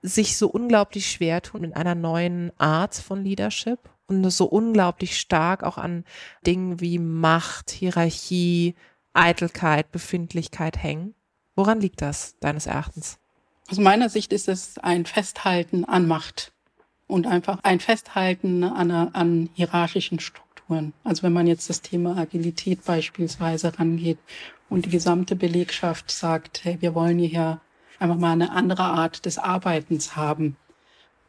sich 0.01 0.37
so 0.37 0.49
unglaublich 0.49 1.09
schwer 1.09 1.41
tun 1.41 1.61
mit 1.61 1.75
einer 1.75 1.95
neuen 1.95 2.51
Art 2.57 2.95
von 2.95 3.23
Leadership 3.23 3.79
und 4.11 4.31
so 4.31 4.45
unglaublich 4.45 5.19
stark 5.19 5.63
auch 5.63 5.77
an 5.77 6.03
Dingen 6.45 6.79
wie 6.79 6.99
Macht, 6.99 7.71
Hierarchie, 7.71 8.75
Eitelkeit, 9.13 9.91
Befindlichkeit 9.91 10.81
hängen. 10.81 11.15
Woran 11.55 11.81
liegt 11.81 12.01
das 12.01 12.37
deines 12.39 12.65
Erachtens? 12.65 13.19
Aus 13.69 13.77
meiner 13.77 14.09
Sicht 14.09 14.33
ist 14.33 14.47
es 14.49 14.77
ein 14.79 15.05
Festhalten 15.05 15.85
an 15.85 16.07
Macht 16.07 16.53
und 17.07 17.27
einfach 17.27 17.59
ein 17.63 17.79
Festhalten 17.79 18.63
an, 18.63 18.91
an 18.91 19.49
hierarchischen 19.53 20.19
Strukturen. 20.19 20.93
Also 21.03 21.23
wenn 21.23 21.33
man 21.33 21.47
jetzt 21.47 21.69
das 21.69 21.81
Thema 21.81 22.17
Agilität 22.17 22.83
beispielsweise 22.85 23.77
rangeht 23.77 24.17
und 24.69 24.85
die 24.85 24.89
gesamte 24.89 25.35
Belegschaft 25.35 26.11
sagt, 26.11 26.63
hey, 26.63 26.77
wir 26.81 26.95
wollen 26.95 27.19
hier 27.19 27.61
einfach 27.99 28.17
mal 28.17 28.31
eine 28.31 28.51
andere 28.51 28.83
Art 28.83 29.25
des 29.25 29.37
Arbeitens 29.37 30.15
haben, 30.15 30.57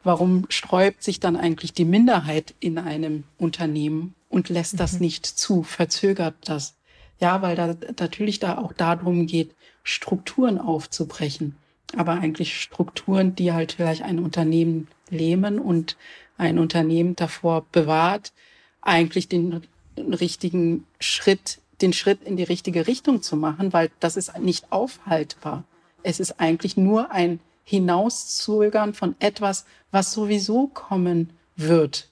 warum 0.03 0.45
sträubt 0.49 1.03
sich 1.03 1.19
dann 1.19 1.35
eigentlich 1.35 1.73
die 1.73 1.85
Minderheit 1.85 2.53
in 2.59 2.77
einem 2.77 3.23
Unternehmen 3.37 4.15
und 4.29 4.49
lässt 4.49 4.79
das 4.79 4.93
mhm. 4.93 4.99
nicht 4.99 5.25
zu, 5.25 5.63
verzögert 5.63 6.35
das? 6.45 6.75
Ja, 7.19 7.41
weil 7.41 7.55
da 7.55 7.75
natürlich 7.99 8.39
da 8.39 8.57
auch 8.57 8.73
darum 8.73 9.27
geht, 9.27 9.55
Strukturen 9.83 10.57
aufzubrechen. 10.57 11.55
Aber 11.95 12.13
eigentlich 12.13 12.59
Strukturen, 12.59 13.35
die 13.35 13.53
halt 13.53 13.73
vielleicht 13.73 14.01
ein 14.01 14.19
Unternehmen 14.19 14.87
lähmen 15.09 15.59
und 15.59 15.95
ein 16.37 16.57
Unternehmen 16.57 17.15
davor 17.15 17.65
bewahrt, 17.71 18.33
eigentlich 18.81 19.27
den 19.27 19.61
richtigen 19.97 20.85
Schritt, 20.99 21.59
den 21.81 21.93
Schritt 21.93 22.23
in 22.23 22.37
die 22.37 22.43
richtige 22.43 22.87
Richtung 22.87 23.21
zu 23.21 23.35
machen, 23.35 23.73
weil 23.73 23.91
das 23.99 24.17
ist 24.17 24.37
nicht 24.39 24.71
aufhaltbar. 24.71 25.63
Es 26.01 26.19
ist 26.19 26.39
eigentlich 26.39 26.75
nur 26.75 27.11
ein 27.11 27.39
Hinauszögern 27.63 28.93
von 28.93 29.15
etwas, 29.19 29.65
was 29.91 30.11
sowieso 30.11 30.67
kommen 30.67 31.31
wird. 31.55 32.09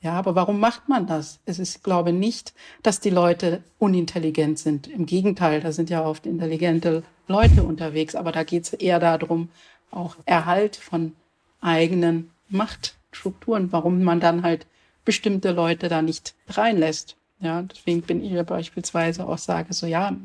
Ja, 0.00 0.12
aber 0.12 0.36
warum 0.36 0.60
macht 0.60 0.88
man 0.88 1.06
das? 1.06 1.40
Es 1.44 1.58
ist, 1.58 1.82
glaube 1.82 2.12
nicht, 2.12 2.54
dass 2.82 3.00
die 3.00 3.10
Leute 3.10 3.64
unintelligent 3.78 4.58
sind. 4.58 4.86
Im 4.86 5.06
Gegenteil, 5.06 5.60
da 5.60 5.72
sind 5.72 5.90
ja 5.90 6.04
oft 6.04 6.24
intelligente 6.24 7.02
Leute 7.26 7.64
unterwegs, 7.64 8.14
aber 8.14 8.30
da 8.30 8.44
geht 8.44 8.64
es 8.64 8.72
eher 8.72 9.00
darum, 9.00 9.48
auch 9.90 10.16
Erhalt 10.24 10.76
von 10.76 11.14
eigenen 11.60 12.30
Machtstrukturen, 12.48 13.72
warum 13.72 14.04
man 14.04 14.20
dann 14.20 14.42
halt 14.42 14.66
bestimmte 15.04 15.50
Leute 15.50 15.88
da 15.88 16.00
nicht 16.00 16.34
reinlässt. 16.48 17.16
Ja, 17.40 17.62
deswegen 17.62 18.02
bin 18.02 18.24
ich 18.24 18.32
ja 18.32 18.42
beispielsweise 18.42 19.26
auch 19.26 19.38
sage, 19.38 19.72
so 19.72 19.86
ja, 19.86 20.16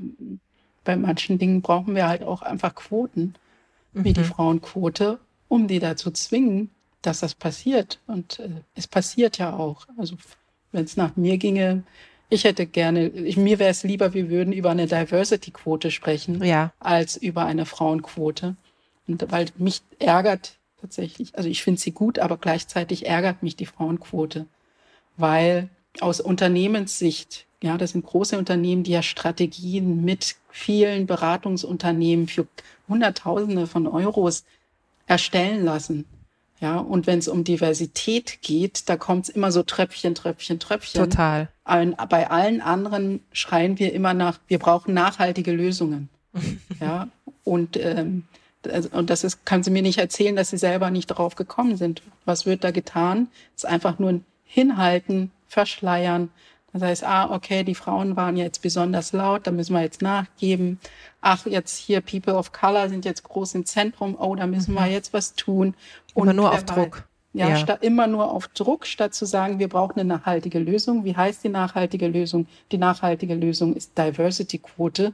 bei 0.84 0.96
manchen 0.96 1.40
Dingen 1.40 1.62
brauchen 1.62 1.96
wir 1.96 2.08
halt 2.08 2.24
auch 2.24 2.42
einfach 2.42 2.76
Quoten 2.76 3.36
mhm. 3.94 4.04
wie 4.04 4.14
die 4.14 4.22
mhm. 4.22 4.26
Frauenquote, 4.26 5.20
um 5.48 5.68
die 5.68 5.80
dazu 5.80 6.12
zwingen, 6.12 6.70
dass 7.02 7.20
das 7.20 7.36
passiert. 7.36 8.00
Und 8.08 8.40
äh, 8.40 8.50
es 8.76 8.88
passiert 8.88 9.38
ja 9.38 9.56
auch. 9.56 9.88
Also 9.98 10.16
wenn 10.72 10.86
es 10.86 10.98
nach 10.98 11.16
mir 11.16 11.38
ginge, 11.38 11.84
ich 12.30 12.46
hätte 12.46 12.66
gerne, 12.66 13.08
ich, 13.10 13.38
mir 13.38 13.60
wäre 13.60 13.70
es 13.70 13.84
lieber, 13.84 14.14
wir 14.14 14.30
würden 14.30 14.54
über 14.54 14.72
eine 14.72 14.88
Diversity-Quote 14.88 15.92
sprechen, 15.92 16.44
ja. 16.44 16.74
als 16.80 17.16
über 17.16 17.46
eine 17.46 17.66
Frauenquote. 17.66 18.56
Und 19.08 19.32
weil 19.32 19.48
mich 19.58 19.82
ärgert 20.00 20.58
tatsächlich, 20.82 21.38
also 21.38 21.48
ich 21.48 21.62
finde 21.62 21.80
sie 21.80 21.92
gut, 21.92 22.20
aber 22.20 22.38
gleichzeitig 22.38 23.06
ärgert 23.06 23.44
mich 23.44 23.56
die 23.56 23.66
Frauenquote, 23.66 24.48
weil 25.18 25.70
aus 26.00 26.20
Unternehmenssicht, 26.20 27.46
ja, 27.64 27.78
das 27.78 27.92
sind 27.92 28.06
große 28.06 28.38
Unternehmen, 28.38 28.84
die 28.84 28.92
ja 28.92 29.02
Strategien 29.02 30.04
mit 30.04 30.36
vielen 30.50 31.08
Beratungsunternehmen 31.08 32.28
für 32.28 32.46
Hunderttausende 32.90 33.68
von 33.68 33.88
Euros 33.88 34.44
erstellen 35.08 35.64
lassen. 35.64 36.04
Ja, 36.60 36.78
und 36.78 37.08
wenn 37.08 37.20
es 37.20 37.30
um 37.30 37.46
Diversität 37.46 38.42
geht, 38.42 38.90
da 38.90 38.98
kommt 38.98 39.30
es 39.30 39.30
immer 39.30 39.50
so 39.54 39.64
Tröpfchen, 39.64 40.14
Tröpfchen, 40.14 40.60
Tröpfchen. 40.60 41.10
Total. 41.10 41.48
Ein, 41.64 41.96
bei 42.10 42.30
allen 42.30 42.60
anderen 42.60 43.22
schreien 43.32 43.80
wir 43.80 43.94
immer 43.94 44.14
nach, 44.14 44.40
wir 44.48 44.60
brauchen 44.60 44.94
nachhaltige 44.94 45.54
Lösungen. 45.54 46.10
ja, 46.82 47.08
und, 47.46 47.78
ähm, 47.78 48.26
und 48.92 49.10
das 49.10 49.24
ist, 49.24 49.46
kann 49.46 49.64
sie 49.64 49.72
mir 49.72 49.84
nicht 49.84 50.00
erzählen, 50.00 50.36
dass 50.36 50.50
sie 50.50 50.58
selber 50.58 50.92
nicht 50.92 51.08
drauf 51.08 51.36
gekommen 51.36 51.78
sind. 51.78 52.02
Was 52.26 52.46
wird 52.46 52.66
da 52.66 52.72
getan? 52.72 53.30
Das 53.56 53.64
ist 53.64 53.70
einfach 53.70 54.00
nur 54.00 54.10
ein 54.10 54.26
Hinhalten, 54.44 55.32
Verschleiern. 55.48 56.30
Das 56.74 56.82
heißt, 56.82 57.04
ah, 57.04 57.32
okay, 57.32 57.64
die 57.64 57.76
Frauen 57.76 58.16
waren 58.16 58.36
jetzt 58.36 58.64
besonders 58.64 59.14
laut, 59.14 59.46
da 59.46 59.52
müssen 59.52 59.74
wir 59.74 59.82
jetzt 59.82 60.02
nachgeben. 60.02 60.80
Ach, 61.22 61.46
jetzt 61.46 61.78
hier 61.78 62.02
People 62.02 62.34
of 62.34 62.52
Color 62.52 62.90
sind 62.90 63.06
jetzt 63.06 63.24
groß 63.24 63.54
im 63.56 63.66
Zentrum, 63.66 64.16
oh, 64.20 64.36
da 64.36 64.48
müssen 64.48 64.74
wir 64.74 64.82
mhm. 64.82 64.92
jetzt 64.92 65.14
was 65.14 65.36
tun. 65.36 65.76
Und 66.16 66.24
Immer 66.24 66.34
nur 66.34 66.52
auf 66.52 66.66
Druck. 66.66 67.08
Ja, 67.34 67.50
ja. 67.50 67.58
Statt, 67.58 67.84
immer 67.84 68.08
nur 68.08 68.32
auf 68.32 68.48
Druck, 68.48 68.86
statt 68.86 69.14
zu 69.14 69.26
sagen, 69.26 69.58
wir 69.60 69.68
brauchen 69.68 70.00
eine 70.00 70.06
nachhaltige 70.06 70.60
Lösung. 70.60 71.04
Wie 71.04 71.16
heißt 71.16 71.44
die 71.44 71.50
nachhaltige 71.50 72.08
Lösung? 72.08 72.48
Die 72.72 72.78
nachhaltige 72.78 73.34
Lösung 73.34 73.76
ist 73.76 73.98
Diversity-Quote. 73.98 75.14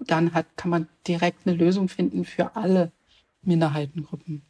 Dann 0.00 0.32
hat, 0.32 0.46
kann 0.56 0.70
man 0.70 0.88
direkt 1.06 1.46
eine 1.46 1.54
Lösung 1.54 1.88
finden 1.88 2.24
für 2.24 2.56
alle 2.56 2.90
Minderheitengruppen. 3.42 4.42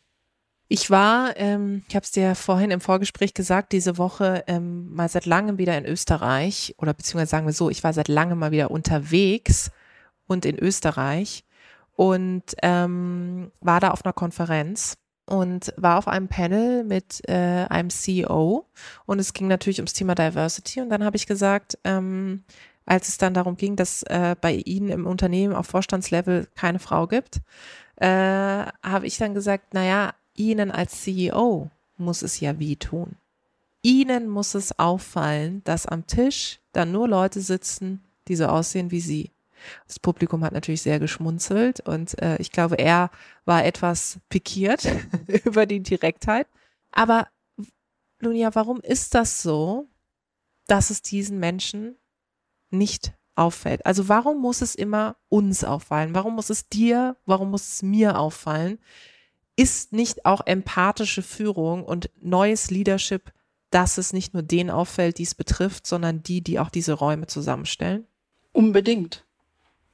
Ich 0.72 0.88
war, 0.88 1.36
ähm, 1.36 1.82
ich 1.86 1.94
habe 1.94 2.04
es 2.04 2.12
dir 2.12 2.34
vorhin 2.34 2.70
im 2.70 2.80
Vorgespräch 2.80 3.34
gesagt, 3.34 3.72
diese 3.72 3.98
Woche 3.98 4.42
ähm, 4.46 4.90
mal 4.94 5.06
seit 5.06 5.26
langem 5.26 5.58
wieder 5.58 5.76
in 5.76 5.84
Österreich 5.84 6.74
oder 6.78 6.94
beziehungsweise 6.94 7.28
sagen 7.28 7.44
wir 7.44 7.52
so, 7.52 7.68
ich 7.68 7.84
war 7.84 7.92
seit 7.92 8.08
langem 8.08 8.38
mal 8.38 8.52
wieder 8.52 8.70
unterwegs 8.70 9.70
und 10.26 10.46
in 10.46 10.58
Österreich 10.58 11.44
und 11.94 12.44
ähm, 12.62 13.52
war 13.60 13.80
da 13.80 13.90
auf 13.90 14.02
einer 14.02 14.14
Konferenz 14.14 14.96
und 15.26 15.74
war 15.76 15.98
auf 15.98 16.08
einem 16.08 16.28
Panel 16.28 16.84
mit 16.84 17.20
äh, 17.28 17.66
einem 17.68 17.90
CEO 17.90 18.66
und 19.04 19.18
es 19.18 19.34
ging 19.34 19.48
natürlich 19.48 19.78
ums 19.78 19.92
Thema 19.92 20.14
Diversity 20.14 20.80
und 20.80 20.88
dann 20.88 21.04
habe 21.04 21.18
ich 21.18 21.26
gesagt, 21.26 21.76
ähm, 21.84 22.44
als 22.86 23.08
es 23.08 23.18
dann 23.18 23.34
darum 23.34 23.58
ging, 23.58 23.76
dass 23.76 24.04
äh, 24.04 24.36
bei 24.40 24.54
Ihnen 24.54 24.88
im 24.88 25.06
Unternehmen 25.06 25.52
auf 25.52 25.66
Vorstandslevel 25.66 26.48
keine 26.54 26.78
Frau 26.78 27.08
gibt, 27.08 27.42
äh, 27.96 28.06
habe 28.06 29.06
ich 29.06 29.18
dann 29.18 29.34
gesagt, 29.34 29.74
naja, 29.74 30.14
Ihnen 30.34 30.70
als 30.70 31.02
CEO 31.02 31.70
muss 31.96 32.22
es 32.22 32.40
ja 32.40 32.58
wie 32.58 32.76
tun. 32.76 33.16
Ihnen 33.82 34.28
muss 34.28 34.54
es 34.54 34.78
auffallen, 34.78 35.62
dass 35.64 35.86
am 35.86 36.06
Tisch 36.06 36.60
dann 36.72 36.92
nur 36.92 37.08
Leute 37.08 37.40
sitzen, 37.40 38.02
die 38.28 38.36
so 38.36 38.46
aussehen 38.46 38.90
wie 38.90 39.00
Sie. 39.00 39.30
Das 39.86 39.98
Publikum 39.98 40.44
hat 40.44 40.52
natürlich 40.52 40.82
sehr 40.82 40.98
geschmunzelt 40.98 41.80
und 41.80 42.20
äh, 42.20 42.36
ich 42.38 42.50
glaube, 42.50 42.76
er 42.78 43.10
war 43.44 43.64
etwas 43.64 44.18
pikiert 44.28 44.88
über 45.44 45.66
die 45.66 45.80
Direktheit. 45.80 46.46
Aber 46.90 47.28
Lunia, 48.18 48.54
warum 48.54 48.80
ist 48.80 49.14
das 49.14 49.42
so, 49.42 49.88
dass 50.66 50.90
es 50.90 51.02
diesen 51.02 51.38
Menschen 51.38 51.96
nicht 52.70 53.12
auffällt? 53.34 53.84
Also 53.86 54.08
warum 54.08 54.40
muss 54.40 54.62
es 54.62 54.74
immer 54.74 55.16
uns 55.28 55.64
auffallen? 55.64 56.14
Warum 56.14 56.34
muss 56.34 56.50
es 56.50 56.68
dir, 56.68 57.16
warum 57.26 57.50
muss 57.50 57.72
es 57.72 57.82
mir 57.82 58.18
auffallen? 58.18 58.78
Ist 59.62 59.92
nicht 59.92 60.26
auch 60.26 60.46
empathische 60.46 61.22
Führung 61.22 61.84
und 61.84 62.10
neues 62.20 62.70
Leadership, 62.70 63.32
dass 63.70 63.98
es 63.98 64.12
nicht 64.12 64.34
nur 64.34 64.42
denen 64.42 64.70
auffällt, 64.70 65.18
die 65.18 65.22
es 65.22 65.34
betrifft, 65.34 65.86
sondern 65.86 66.22
die, 66.22 66.40
die 66.40 66.58
auch 66.58 66.70
diese 66.70 66.94
Räume 66.94 67.26
zusammenstellen? 67.26 68.06
Unbedingt 68.52 69.24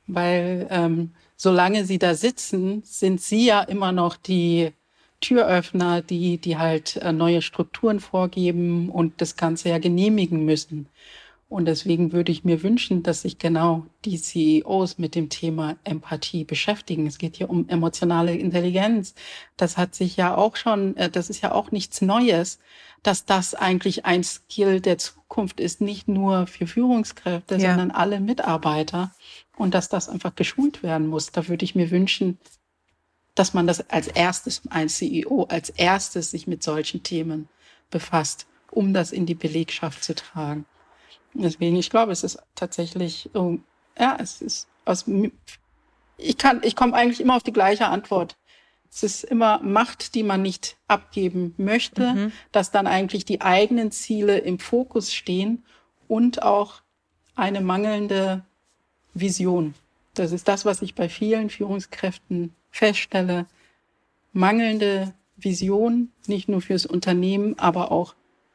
weil 0.09 0.67
ähm, 0.71 1.11
solange 1.37 1.85
sie 1.85 1.99
da 1.99 2.15
sitzen, 2.15 2.83
sind 2.83 3.21
sie 3.21 3.47
ja 3.47 3.61
immer 3.63 3.93
noch 3.93 4.17
die 4.17 4.73
Türöffner, 5.21 6.01
die, 6.01 6.39
die 6.39 6.57
halt 6.57 6.97
äh, 6.97 7.13
neue 7.13 7.43
Strukturen 7.43 8.01
vorgeben 8.01 8.89
und 8.89 9.21
das 9.21 9.37
Ganze 9.37 9.69
ja 9.69 9.79
genehmigen 9.79 10.45
müssen. 10.45 10.89
Und 11.49 11.65
deswegen 11.65 12.13
würde 12.13 12.31
ich 12.31 12.45
mir 12.45 12.63
wünschen, 12.63 13.03
dass 13.03 13.23
sich 13.23 13.39
genau 13.39 13.87
die 14.05 14.21
CEOs 14.21 14.99
mit 14.99 15.15
dem 15.15 15.31
Thema 15.31 15.77
Empathie 15.83 16.45
beschäftigen. 16.45 17.07
Es 17.07 17.17
geht 17.17 17.37
hier 17.37 17.49
um 17.49 17.67
emotionale 17.71 18.35
Intelligenz. 18.37 19.15
Das 19.57 19.79
hat 19.79 19.95
sich 19.95 20.19
ja 20.19 20.37
auch 20.37 20.57
schon, 20.57 20.95
äh, 20.99 21.09
das 21.09 21.31
ist 21.31 21.41
ja 21.41 21.53
auch 21.53 21.71
nichts 21.71 22.03
Neues, 22.03 22.59
dass 23.03 23.25
das 23.25 23.55
eigentlich 23.55 24.05
ein 24.05 24.25
Skill 24.25 24.83
der 24.83 24.99
Zukunft 24.99 25.59
ist, 25.59 25.81
nicht 25.81 26.07
nur 26.07 26.47
für 26.47 26.67
Führungskräfte, 26.67 27.55
ja. 27.55 27.71
sondern 27.71 27.93
alle 27.93 28.21
Mitarbeiter. 28.21 29.15
Und 29.57 29.73
dass 29.73 29.89
das 29.89 30.11
einfach 30.11 30.35
geschult 30.35 30.83
werden 30.83 31.07
muss. 31.07 31.33
Da 31.33 31.49
würde 31.49 31.65
ich 31.65 31.75
mir 31.75 31.91
wünschen, 31.91 32.39
dass 33.35 33.55
man 33.55 33.67
das 33.67 33.89
als 33.89 34.09
erstes, 34.09 34.63
ein 34.69 34.91
CEO, 34.91 35.45
als 35.45 35.71
erstes 35.71 36.31
sich 36.31 36.47
mit 36.47 36.63
solchen 36.63 37.03
Themen 37.03 37.49
befasst, 37.89 38.47
um 38.71 38.93
das 38.93 39.13
in 39.13 39.25
die 39.25 39.35
Belegschaft 39.35 40.05
zu 40.05 40.15
tragen. 40.15 40.67
Deswegen, 41.35 41.77
ich 41.77 41.91
glaube, 41.91 42.13
es 42.13 42.25
ist 42.25 42.39
tatsächlich, 42.55 43.31
ja, 43.99 44.17
es 44.21 44.41
ist 44.43 44.69
aus, 44.85 45.05
ich 46.17 46.39
kann, 46.39 46.61
ich 46.63 46.75
komme 46.75 46.95
eigentlich 46.95 47.21
immer 47.21 47.37
auf 47.37 47.43
die 47.43 47.53
gleiche 47.53 47.87
Antwort. 47.87 48.37
Es 48.91 49.03
ist 49.03 49.25
immer 49.25 49.61
Macht, 49.63 50.15
die 50.15 50.23
man 50.23 50.43
nicht 50.43 50.77
abgeben 50.89 51.55
möchte, 51.59 52.15
mhm. 52.15 52.33
dass 52.53 52.71
dann 52.71 52.87
eigentlich 52.87 53.25
die 53.25 53.43
eigenen 53.43 53.91
Ziele 53.93 54.39
im 54.39 54.59
Fokus 54.59 55.13
stehen 55.13 55.63
und 56.09 56.43
auch 56.43 56.81
eine 57.35 57.61
mangelnde 57.61 58.45
Vision. 59.15 59.75
Das 60.15 60.33
ist 60.33 60.49
das, 60.49 60.65
was 60.65 60.83
ich 60.83 60.95
bei 60.95 61.09
vielen 61.09 61.51
Führungskräften 61.51 62.55
feststelle. 62.71 63.47
Mangelnde 64.33 65.15
Vision, 65.37 66.11
nicht 66.27 66.49
nur 66.49 66.61
fürs 66.61 66.87
Unternehmen, 66.87 67.59
aber 67.59 67.93
auch 67.93 68.15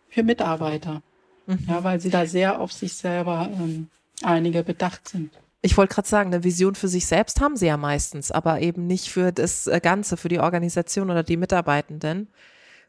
für 0.10 0.24
Mitarbeiter. 0.24 1.02
Mhm. 1.46 1.66
Ja, 1.68 1.84
weil 1.84 2.00
sie 2.00 2.10
da 2.10 2.26
sehr 2.26 2.60
auf 2.60 2.72
sich 2.72 2.94
selber 2.94 3.50
ähm, 3.52 3.90
einige 4.22 4.64
bedacht 4.64 5.08
sind. 5.08 5.32
Ich 5.62 5.78
wollte 5.78 5.96
gerade 5.96 6.08
sagen, 6.08 6.34
eine 6.34 6.44
Vision 6.44 6.76
für 6.76 6.90
sich 6.90 7.06
selbst 7.06 7.40
haben 7.40 7.56
sie 7.56 7.68
ja 7.68 7.78
meistens, 7.78 8.32
aber 8.32 8.60
eben 8.60 8.86
nicht 8.86 9.10
für 9.10 9.32
das 9.32 9.68
äh, 9.68 9.80
Ganze, 9.82 10.18
für 10.18 10.30
die 10.30 10.40
Organisation 10.40 11.10
oder 11.10 11.24
die 11.24 11.38
Mitarbeitenden. 11.38 12.30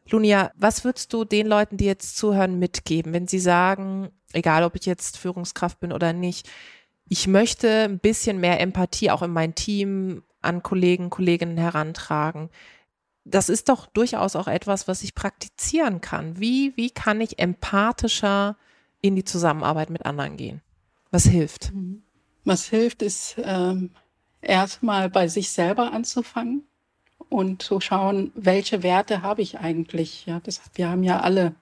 Lunia, 0.09 0.51
was 0.55 0.83
würdest 0.83 1.13
du 1.13 1.23
den 1.23 1.47
Leuten, 1.47 1.77
die 1.77 1.85
jetzt 1.85 2.17
zuhören, 2.17 2.59
mitgeben, 2.59 3.13
wenn 3.13 3.27
sie 3.27 3.39
sagen, 3.39 4.09
egal 4.33 4.63
ob 4.63 4.75
ich 4.75 4.85
jetzt 4.85 5.17
Führungskraft 5.17 5.79
bin 5.79 5.91
oder 5.91 6.13
nicht, 6.13 6.49
ich 7.07 7.27
möchte 7.27 7.83
ein 7.83 7.99
bisschen 7.99 8.39
mehr 8.39 8.59
Empathie 8.59 9.09
auch 9.11 9.21
in 9.21 9.31
mein 9.31 9.55
Team 9.55 10.23
an 10.41 10.63
Kollegen, 10.63 11.09
Kolleginnen 11.09 11.57
herantragen. 11.57 12.49
Das 13.25 13.49
ist 13.49 13.69
doch 13.69 13.87
durchaus 13.87 14.35
auch 14.35 14.47
etwas, 14.47 14.87
was 14.87 15.01
ich 15.01 15.15
praktizieren 15.15 15.99
kann. 15.99 16.39
Wie, 16.39 16.73
wie 16.77 16.91
kann 16.91 17.19
ich 17.21 17.39
empathischer 17.39 18.55
in 19.01 19.15
die 19.15 19.23
Zusammenarbeit 19.23 19.89
mit 19.89 20.05
anderen 20.05 20.37
gehen? 20.37 20.61
Was 21.11 21.25
hilft? 21.25 21.73
Mhm. 21.73 22.03
Was 22.43 22.65
hilft, 22.65 23.01
ist 23.01 23.35
ähm, 23.43 23.89
erstmal 24.41 25.09
bei 25.09 25.27
sich 25.27 25.49
selber 25.49 25.91
anzufangen 25.91 26.63
und 27.29 27.63
zu 27.63 27.79
schauen, 27.81 28.31
welche 28.35 28.83
Werte 28.83 29.23
habe 29.23 29.41
ich 29.41 29.57
eigentlich. 29.57 30.27
Ja, 30.27 30.39
das, 30.39 30.61
wir 30.75 30.89
haben 30.89 31.03
ja 31.03 31.21
alle 31.21 31.55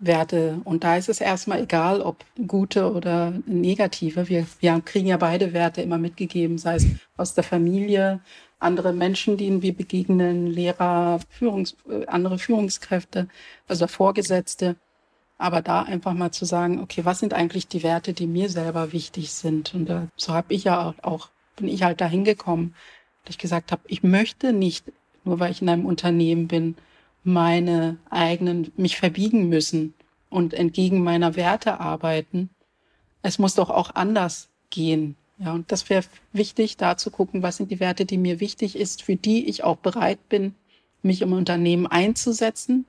Werte. 0.00 0.60
Und 0.64 0.82
da 0.82 0.96
ist 0.96 1.08
es 1.08 1.20
erstmal 1.20 1.62
egal, 1.62 2.00
ob 2.00 2.24
gute 2.46 2.92
oder 2.92 3.34
negative. 3.46 4.28
Wir, 4.28 4.46
wir 4.58 4.80
kriegen 4.80 5.06
ja 5.06 5.18
beide 5.18 5.52
Werte 5.52 5.82
immer 5.82 5.98
mitgegeben, 5.98 6.58
sei 6.58 6.76
es 6.76 6.86
aus 7.16 7.34
der 7.34 7.44
Familie, 7.44 8.20
andere 8.60 8.92
Menschen, 8.92 9.36
denen 9.36 9.62
wir 9.62 9.74
begegnen, 9.74 10.46
Lehrer, 10.46 11.20
Führungs, 11.30 11.76
äh, 11.88 12.06
andere 12.06 12.38
Führungskräfte, 12.38 13.28
also 13.66 13.86
Vorgesetzte. 13.86 14.76
Aber 15.38 15.62
da 15.62 15.82
einfach 15.82 16.12
mal 16.12 16.30
zu 16.30 16.44
sagen, 16.44 16.80
okay, 16.80 17.04
was 17.04 17.18
sind 17.18 17.32
eigentlich 17.32 17.66
die 17.66 17.82
Werte, 17.82 18.12
die 18.12 18.26
mir 18.26 18.50
selber 18.50 18.92
wichtig 18.92 19.32
sind? 19.32 19.74
Und 19.74 19.86
da, 19.86 20.08
so 20.16 20.34
habe 20.34 20.52
ich 20.52 20.64
ja 20.64 20.94
auch, 21.02 21.30
bin 21.56 21.68
ich 21.68 21.82
halt 21.82 22.00
dahin 22.00 22.24
gekommen, 22.24 22.74
dass 23.24 23.34
ich 23.34 23.38
gesagt 23.38 23.72
habe, 23.72 23.82
ich 23.86 24.02
möchte 24.02 24.52
nicht, 24.52 24.84
nur 25.24 25.40
weil 25.40 25.50
ich 25.50 25.62
in 25.62 25.68
einem 25.70 25.86
Unternehmen 25.86 26.46
bin, 26.46 26.76
meine 27.24 27.96
eigenen, 28.10 28.72
mich 28.76 28.98
verbiegen 28.98 29.48
müssen 29.48 29.94
und 30.28 30.54
entgegen 30.54 31.02
meiner 31.02 31.36
Werte 31.36 31.80
arbeiten. 31.80 32.50
Es 33.22 33.38
muss 33.38 33.54
doch 33.54 33.70
auch 33.70 33.94
anders 33.94 34.48
gehen. 34.70 35.16
Ja, 35.42 35.52
und 35.52 35.72
das 35.72 35.88
wäre 35.88 36.04
wichtig, 36.32 36.76
da 36.76 36.96
zu 36.96 37.10
gucken, 37.10 37.42
was 37.42 37.56
sind 37.56 37.70
die 37.70 37.80
Werte, 37.80 38.04
die 38.04 38.18
mir 38.18 38.40
wichtig 38.40 38.76
ist, 38.76 39.02
für 39.02 39.16
die 39.16 39.48
ich 39.48 39.64
auch 39.64 39.76
bereit 39.76 40.28
bin, 40.28 40.54
mich 41.02 41.22
im 41.22 41.32
Unternehmen 41.32 41.86
einzusetzen. 41.86 42.84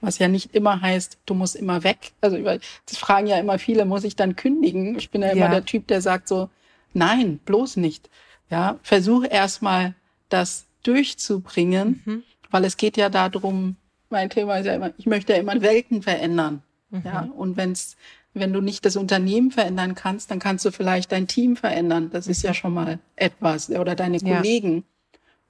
Was 0.00 0.18
ja 0.18 0.26
nicht 0.26 0.54
immer 0.54 0.80
heißt, 0.80 1.18
du 1.26 1.34
musst 1.34 1.54
immer 1.54 1.84
weg. 1.84 2.12
Also 2.20 2.38
das 2.38 2.98
fragen 2.98 3.26
ja 3.26 3.38
immer 3.38 3.58
viele, 3.58 3.84
muss 3.84 4.04
ich 4.04 4.16
dann 4.16 4.36
kündigen? 4.36 4.98
Ich 4.98 5.10
bin 5.10 5.22
ja 5.22 5.28
immer 5.28 5.40
ja. 5.46 5.50
der 5.50 5.64
Typ, 5.64 5.86
der 5.86 6.00
sagt 6.00 6.26
so, 6.26 6.48
nein, 6.92 7.38
bloß 7.44 7.76
nicht. 7.76 8.10
Ja, 8.50 8.78
versuche 8.82 9.26
erstmal 9.26 9.94
das 10.28 10.66
durchzubringen. 10.82 12.02
Mhm 12.04 12.22
weil 12.52 12.64
es 12.64 12.76
geht 12.76 12.96
ja 12.96 13.08
darum, 13.08 13.76
mein 14.10 14.30
Thema 14.30 14.58
ist 14.58 14.66
ja 14.66 14.74
immer, 14.74 14.92
ich 14.96 15.06
möchte 15.06 15.32
ja 15.32 15.40
immer 15.40 15.60
Welten 15.60 16.02
verändern. 16.02 16.62
Mhm. 16.90 17.02
Ja, 17.04 17.28
und 17.34 17.56
wenn's, 17.56 17.96
wenn 18.34 18.52
du 18.52 18.60
nicht 18.60 18.84
das 18.84 18.96
Unternehmen 18.96 19.50
verändern 19.50 19.94
kannst, 19.94 20.30
dann 20.30 20.38
kannst 20.38 20.64
du 20.64 20.72
vielleicht 20.72 21.12
dein 21.12 21.26
Team 21.26 21.56
verändern. 21.56 22.10
Das 22.10 22.26
ist 22.26 22.42
ja 22.42 22.50
mhm. 22.50 22.54
schon 22.54 22.74
mal 22.74 22.98
etwas 23.16 23.70
oder 23.70 23.94
deine 23.94 24.20
Kollegen. 24.20 24.76
Ja. 24.76 24.82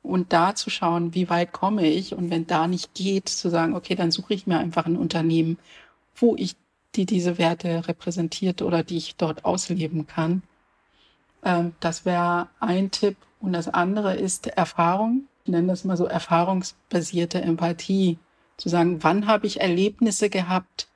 Und 0.02 0.32
da 0.32 0.54
zu 0.56 0.68
schauen, 0.68 1.14
wie 1.14 1.30
weit 1.30 1.52
komme 1.52 1.86
ich 1.86 2.14
und 2.14 2.30
wenn 2.30 2.48
da 2.48 2.66
nicht 2.66 2.92
geht, 2.94 3.28
zu 3.28 3.48
sagen, 3.50 3.74
okay, 3.74 3.94
dann 3.94 4.10
suche 4.10 4.34
ich 4.34 4.48
mir 4.48 4.58
einfach 4.58 4.86
ein 4.86 4.96
Unternehmen, 4.96 5.58
wo 6.16 6.34
ich 6.36 6.56
die 6.96 7.06
diese 7.06 7.38
Werte 7.38 7.86
repräsentiert 7.86 8.62
oder 8.62 8.82
die 8.82 8.96
ich 8.96 9.16
dort 9.16 9.44
ausleben 9.44 10.06
kann. 10.08 10.42
Ähm, 11.44 11.72
das 11.80 12.04
wäre 12.04 12.48
ein 12.60 12.90
Tipp. 12.90 13.16
Und 13.40 13.52
das 13.52 13.68
andere 13.68 14.14
ist 14.16 14.46
Erfahrung. 14.46 15.28
Ich 15.44 15.50
nenne 15.50 15.68
das 15.68 15.84
mal 15.84 15.96
so 15.96 16.06
erfahrungsbasierte 16.06 17.40
Empathie. 17.40 18.18
Zu 18.56 18.68
sagen, 18.68 19.02
wann 19.02 19.26
habe 19.26 19.46
ich 19.46 19.60
Erlebnisse 19.60 20.30
gehabt, 20.30 20.88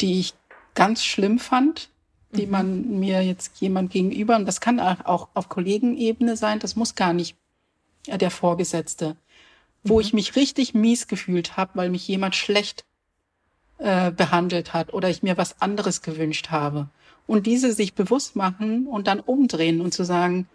die 0.00 0.20
ich 0.20 0.34
ganz 0.76 1.04
schlimm 1.04 1.40
fand, 1.40 1.88
die 2.30 2.46
mhm. 2.46 2.52
man 2.52 3.00
mir 3.00 3.22
jetzt 3.22 3.60
jemand 3.60 3.90
gegenüber, 3.90 4.36
und 4.36 4.46
das 4.46 4.60
kann 4.60 4.78
auch 4.78 5.28
auf 5.34 5.48
Kollegenebene 5.48 6.36
sein, 6.36 6.60
das 6.60 6.76
muss 6.76 6.94
gar 6.94 7.12
nicht 7.12 7.36
der 8.06 8.30
Vorgesetzte, 8.30 9.16
wo 9.82 9.94
mhm. 9.94 10.00
ich 10.00 10.12
mich 10.12 10.36
richtig 10.36 10.74
mies 10.74 11.08
gefühlt 11.08 11.56
habe, 11.56 11.72
weil 11.74 11.90
mich 11.90 12.06
jemand 12.06 12.36
schlecht 12.36 12.84
äh, 13.78 14.12
behandelt 14.12 14.72
hat 14.72 14.94
oder 14.94 15.10
ich 15.10 15.24
mir 15.24 15.36
was 15.36 15.60
anderes 15.60 16.02
gewünscht 16.02 16.50
habe. 16.50 16.88
Und 17.26 17.46
diese 17.46 17.72
sich 17.72 17.94
bewusst 17.94 18.36
machen 18.36 18.86
und 18.86 19.08
dann 19.08 19.18
umdrehen 19.18 19.80
und 19.80 19.92
zu 19.92 20.04
sagen, 20.04 20.48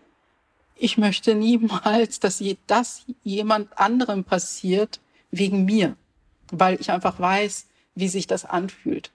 ich 0.76 0.98
möchte 0.98 1.36
niemals, 1.36 2.20
dass 2.20 2.42
das 2.66 3.04
jemand 3.24 3.78
anderem 3.78 4.24
passiert 4.24 5.02
wegen 5.30 5.66
mir, 5.66 5.96
weil 6.52 6.80
ich 6.80 6.90
einfach 6.92 7.20
weiß, 7.20 7.68
wie 7.96 8.08
sich 8.08 8.26
das 8.26 8.46
anfühlt. 8.46 9.12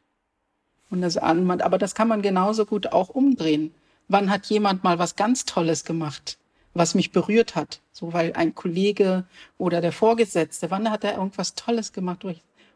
Und 0.90 1.03
das 1.03 1.16
an, 1.16 1.51
aber 1.61 1.79
das 1.79 1.94
kann 1.94 2.09
man 2.09 2.22
genauso 2.22 2.64
gut 2.64 2.92
auch 2.92 3.09
umdrehen. 3.09 3.75
Wann 4.09 4.31
hat 4.31 4.46
jemand 4.46 4.85
mal 4.85 4.99
was 4.99 5.16
ganz 5.16 5.44
Tolles 5.44 5.85
gemacht, 5.85 6.38
was 6.75 6.94
mich 6.94 7.11
berührt 7.11 7.57
hat? 7.57 7.81
So, 7.92 8.12
weil 8.12 8.35
ein 8.35 8.55
Kollege 8.55 9.25
oder 9.59 9.81
der 9.81 9.92
Vorgesetzte, 9.92 10.70
wann 10.70 10.90
hat 10.90 11.03
er 11.03 11.16
irgendwas 11.16 11.55
Tolles 11.55 11.92
gemacht? 11.92 12.25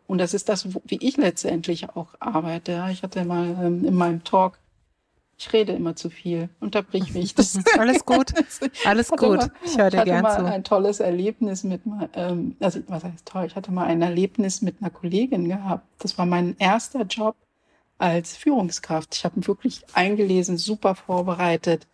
Und 0.09 0.19
das 0.19 0.35
ist 0.35 0.49
das, 0.49 0.67
wie 0.87 0.99
ich 1.01 1.17
letztendlich 1.17 1.91
auch 1.91 2.15
arbeite. 2.19 2.89
Ich 2.91 3.05
hatte 3.05 3.25
mal 3.25 3.57
ähm, 3.63 3.85
in 3.85 3.95
meinem 3.95 4.25
Talk 4.25 4.59
ich 5.41 5.55
rede 5.55 5.73
immer 5.73 5.97
zu 5.97 6.11
viel. 6.11 6.51
Unterbrich 6.61 7.15
mich. 7.15 7.35
Alles 7.79 8.05
gut. 8.05 8.33
Alles 8.85 9.09
gut. 9.11 9.39
Mal, 9.39 9.51
ich 9.65 9.79
höre 9.79 9.89
dir 9.89 10.05
gern 10.05 10.25
zu. 10.25 10.29
Ich 10.29 10.35
hatte 10.35 10.43
mal 10.43 10.53
ein 10.53 10.65
tolles 10.65 11.01
Erlebnis 11.01 11.65
mit, 11.65 11.81
ähm, 12.15 12.57
also 12.61 12.81
was 12.89 13.05
heißt 13.05 13.25
toll? 13.25 13.47
Ich 13.47 13.57
hatte 13.57 13.73
mal 13.73 13.87
ein 13.87 14.03
Erlebnis 14.03 14.61
mit 14.61 14.77
einer 14.81 14.91
Kollegin 14.91 15.49
gehabt. 15.49 15.87
Das 15.99 16.19
war 16.19 16.27
mein 16.27 16.57
erster 16.59 17.05
Job 17.05 17.37
als 18.01 18.37
Führungskraft. 18.37 19.15
Ich 19.15 19.25
habe 19.25 19.39
ihn 19.39 19.47
wirklich 19.47 19.85
eingelesen, 19.93 20.57
super 20.57 20.95
vorbereitet. 20.95 21.87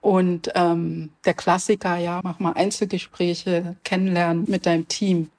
Und 0.00 0.52
ähm, 0.54 1.10
der 1.24 1.34
Klassiker, 1.34 1.96
ja, 1.96 2.20
mach 2.22 2.38
mal 2.38 2.52
Einzelgespräche, 2.52 3.76
kennenlernen 3.82 4.44
mit 4.48 4.66
deinem 4.66 4.86
Team. 4.88 5.30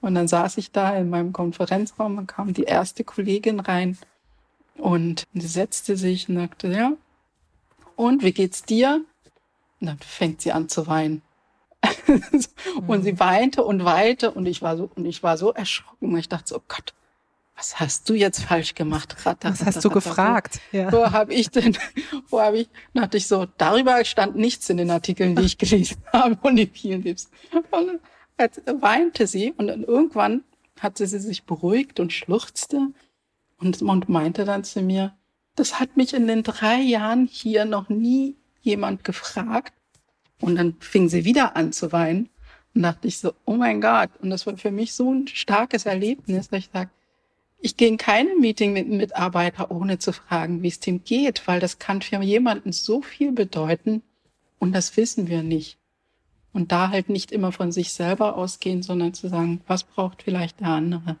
Und 0.00 0.14
dann 0.14 0.28
saß 0.28 0.58
ich 0.58 0.70
da 0.70 0.96
in 0.96 1.10
meinem 1.10 1.32
Konferenzraum 1.32 2.18
und 2.18 2.26
kam 2.26 2.54
die 2.54 2.62
erste 2.62 3.04
Kollegin 3.04 3.60
rein 3.60 3.98
und 4.76 5.24
sie 5.34 5.46
setzte 5.46 5.96
sich 5.96 6.28
und 6.28 6.36
sagte, 6.36 6.68
ja, 6.68 6.92
und 7.96 8.22
wie 8.22 8.32
geht's 8.32 8.62
dir? 8.62 9.04
Und 9.80 9.86
dann 9.86 9.98
fängt 9.98 10.40
sie 10.40 10.52
an 10.52 10.68
zu 10.68 10.86
weinen. 10.86 11.22
und 12.86 13.02
sie 13.02 13.12
mhm. 13.12 13.20
weinte 13.20 13.64
und 13.64 13.84
weinte 13.84 14.30
und 14.30 14.46
ich 14.46 14.62
war 14.62 14.76
so, 14.76 14.90
und 14.94 15.04
ich 15.04 15.22
war 15.22 15.36
so 15.36 15.52
erschrocken. 15.52 16.16
Ich 16.16 16.28
dachte 16.28 16.48
so, 16.48 16.56
oh 16.58 16.62
Gott, 16.68 16.94
was 17.60 17.78
hast 17.78 18.08
du 18.08 18.14
jetzt 18.14 18.42
falsch 18.42 18.74
gemacht? 18.74 19.14
Ratter, 19.26 19.50
was 19.50 19.66
hast 19.66 19.84
du 19.84 19.90
gefragt? 19.90 20.60
Wo, 20.72 20.78
ja. 20.78 20.90
wo 20.90 21.10
habe 21.10 21.34
ich 21.34 21.50
denn, 21.50 21.76
wo 22.30 22.40
habe 22.40 22.60
ich, 22.60 22.68
dachte 22.94 23.18
ich 23.18 23.26
so, 23.26 23.46
darüber 23.58 24.02
stand 24.06 24.34
nichts 24.34 24.70
in 24.70 24.78
den 24.78 24.90
Artikeln, 24.90 25.36
die 25.36 25.42
ich 25.42 25.58
gelesen 25.58 25.98
habe 26.12 26.38
und 26.40 26.56
die 26.56 26.66
vielen 26.66 27.02
Tipps. 27.02 27.30
Und 27.70 28.00
dann 28.64 28.80
weinte 28.80 29.26
sie 29.26 29.52
und 29.58 29.66
dann 29.66 29.84
irgendwann 29.84 30.42
hatte 30.80 31.06
sie 31.06 31.18
sich 31.18 31.44
beruhigt 31.44 32.00
und 32.00 32.14
schluchzte 32.14 32.92
und, 33.58 33.82
und 33.82 34.08
meinte 34.08 34.46
dann 34.46 34.64
zu 34.64 34.80
mir, 34.80 35.14
das 35.54 35.78
hat 35.78 35.98
mich 35.98 36.14
in 36.14 36.26
den 36.26 36.42
drei 36.42 36.80
Jahren 36.80 37.26
hier 37.26 37.66
noch 37.66 37.90
nie 37.90 38.36
jemand 38.62 39.04
gefragt. 39.04 39.74
Und 40.40 40.56
dann 40.56 40.76
fing 40.80 41.10
sie 41.10 41.26
wieder 41.26 41.56
an 41.56 41.74
zu 41.74 41.92
weinen. 41.92 42.30
Und 42.74 42.84
dachte 42.84 43.06
ich 43.06 43.18
so, 43.18 43.34
oh 43.44 43.56
mein 43.56 43.82
Gott. 43.82 44.08
Und 44.20 44.30
das 44.30 44.46
war 44.46 44.56
für 44.56 44.70
mich 44.70 44.94
so 44.94 45.12
ein 45.12 45.26
starkes 45.28 45.84
Erlebnis, 45.84 46.48
dass 46.48 46.60
ich 46.60 46.70
sage, 46.72 46.88
ich 47.60 47.76
gehe 47.76 47.88
in 47.88 47.98
keinem 47.98 48.40
Meeting 48.40 48.72
mit 48.72 48.86
einem 48.86 48.96
Mitarbeiter, 48.96 49.70
ohne 49.70 49.98
zu 49.98 50.12
fragen, 50.12 50.62
wie 50.62 50.68
es 50.68 50.80
dem 50.80 51.04
geht, 51.04 51.46
weil 51.46 51.60
das 51.60 51.78
kann 51.78 52.02
für 52.02 52.20
jemanden 52.22 52.72
so 52.72 53.02
viel 53.02 53.32
bedeuten 53.32 54.02
und 54.58 54.72
das 54.72 54.96
wissen 54.96 55.28
wir 55.28 55.42
nicht. 55.42 55.78
Und 56.52 56.72
da 56.72 56.90
halt 56.90 57.08
nicht 57.08 57.30
immer 57.30 57.52
von 57.52 57.70
sich 57.70 57.92
selber 57.92 58.36
ausgehen, 58.36 58.82
sondern 58.82 59.14
zu 59.14 59.28
sagen, 59.28 59.60
was 59.66 59.84
braucht 59.84 60.22
vielleicht 60.22 60.60
der 60.60 60.68
andere? 60.68 61.16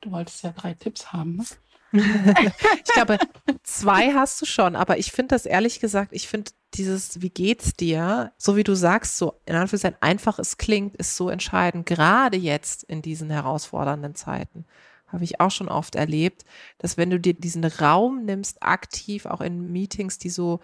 Du 0.00 0.10
wolltest 0.10 0.42
ja 0.42 0.52
drei 0.52 0.74
Tipps 0.74 1.12
haben. 1.12 1.36
Ne? 1.36 1.44
ich 2.84 2.92
glaube, 2.92 3.18
zwei 3.62 4.12
hast 4.12 4.40
du 4.42 4.44
schon, 4.44 4.76
aber 4.76 4.98
ich 4.98 5.12
finde 5.12 5.34
das 5.34 5.46
ehrlich 5.46 5.80
gesagt, 5.80 6.12
ich 6.12 6.28
finde 6.28 6.50
dieses, 6.74 7.22
wie 7.22 7.30
geht's 7.30 7.72
dir, 7.72 8.32
so 8.36 8.56
wie 8.56 8.64
du 8.64 8.74
sagst, 8.74 9.16
so 9.16 9.40
in 9.46 9.54
Anführungszeichen 9.54 10.02
einfach 10.02 10.38
es 10.38 10.58
klingt, 10.58 10.96
ist 10.96 11.16
so 11.16 11.30
entscheidend, 11.30 11.86
gerade 11.86 12.36
jetzt 12.36 12.82
in 12.82 13.00
diesen 13.00 13.30
herausfordernden 13.30 14.14
Zeiten. 14.14 14.66
Habe 15.08 15.24
ich 15.24 15.40
auch 15.40 15.50
schon 15.50 15.68
oft 15.68 15.94
erlebt, 15.94 16.44
dass 16.78 16.96
wenn 16.96 17.10
du 17.10 17.20
dir 17.20 17.34
diesen 17.34 17.64
Raum 17.64 18.24
nimmst, 18.24 18.62
aktiv 18.62 19.26
auch 19.26 19.40
in 19.40 19.72
Meetings, 19.72 20.18
die 20.18 20.30
so 20.30 20.60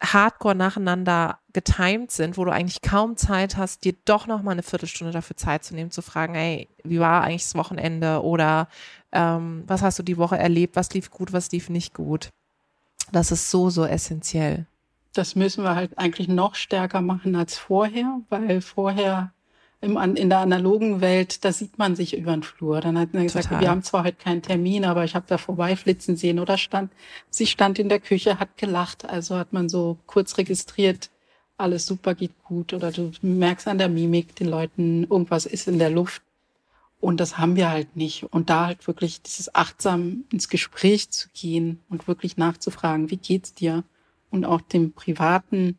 hardcore 0.00 0.54
nacheinander 0.54 1.38
getimed 1.52 2.10
sind, 2.10 2.36
wo 2.36 2.44
du 2.44 2.52
eigentlich 2.52 2.82
kaum 2.82 3.16
Zeit 3.16 3.56
hast, 3.56 3.84
dir 3.84 3.94
doch 4.04 4.26
noch 4.26 4.42
mal 4.42 4.52
eine 4.52 4.62
Viertelstunde 4.62 5.12
dafür 5.12 5.36
Zeit 5.36 5.64
zu 5.64 5.74
nehmen, 5.74 5.90
zu 5.90 6.02
fragen, 6.02 6.34
hey, 6.34 6.68
wie 6.84 7.00
war 7.00 7.24
eigentlich 7.24 7.42
das 7.42 7.56
Wochenende 7.56 8.22
oder 8.22 8.68
ähm, 9.12 9.64
was 9.66 9.82
hast 9.82 9.98
du 9.98 10.02
die 10.02 10.18
Woche 10.18 10.38
erlebt, 10.38 10.76
was 10.76 10.92
lief 10.94 11.10
gut, 11.10 11.32
was 11.32 11.50
lief 11.50 11.68
nicht 11.68 11.94
gut. 11.94 12.28
Das 13.10 13.32
ist 13.32 13.50
so, 13.50 13.70
so 13.70 13.84
essentiell. 13.84 14.66
Das 15.14 15.34
müssen 15.34 15.64
wir 15.64 15.74
halt 15.74 15.98
eigentlich 15.98 16.28
noch 16.28 16.54
stärker 16.54 17.00
machen 17.00 17.34
als 17.34 17.58
vorher, 17.58 18.20
weil 18.28 18.60
vorher 18.60 19.32
im, 19.80 19.96
in 20.16 20.28
der 20.28 20.38
analogen 20.38 21.00
Welt, 21.00 21.44
da 21.44 21.52
sieht 21.52 21.78
man 21.78 21.94
sich 21.94 22.16
über 22.16 22.32
den 22.32 22.42
Flur. 22.42 22.80
Dann 22.80 22.98
hat 22.98 23.14
man 23.14 23.24
gesagt, 23.24 23.46
Total. 23.46 23.60
wir 23.60 23.70
haben 23.70 23.82
zwar 23.82 24.04
heute 24.04 24.16
keinen 24.16 24.42
Termin, 24.42 24.84
aber 24.84 25.04
ich 25.04 25.14
habe 25.14 25.26
da 25.28 25.38
vorbeiflitzen 25.38 26.16
sehen 26.16 26.40
oder 26.40 26.58
stand, 26.58 26.92
sie 27.30 27.46
stand 27.46 27.78
in 27.78 27.88
der 27.88 28.00
Küche, 28.00 28.40
hat 28.40 28.56
gelacht. 28.56 29.08
Also 29.08 29.36
hat 29.36 29.52
man 29.52 29.68
so 29.68 29.98
kurz 30.06 30.36
registriert, 30.36 31.10
alles 31.56 31.86
super, 31.86 32.14
geht 32.14 32.32
gut. 32.44 32.72
Oder 32.72 32.90
du 32.90 33.12
merkst 33.22 33.68
an 33.68 33.78
der 33.78 33.88
Mimik 33.88 34.34
den 34.34 34.48
Leuten, 34.48 35.04
irgendwas 35.04 35.46
ist 35.46 35.68
in 35.68 35.78
der 35.78 35.90
Luft. 35.90 36.22
Und 37.00 37.20
das 37.20 37.38
haben 37.38 37.54
wir 37.54 37.70
halt 37.70 37.94
nicht. 37.94 38.24
Und 38.24 38.50
da 38.50 38.66
halt 38.66 38.86
wirklich 38.88 39.22
dieses 39.22 39.54
achtsam 39.54 40.24
ins 40.32 40.48
Gespräch 40.48 41.10
zu 41.10 41.28
gehen 41.32 41.80
und 41.88 42.08
wirklich 42.08 42.36
nachzufragen, 42.36 43.10
wie 43.10 43.16
geht's 43.16 43.54
dir? 43.54 43.84
Und 44.30 44.44
auch 44.44 44.60
dem 44.60 44.92
Privaten 44.92 45.78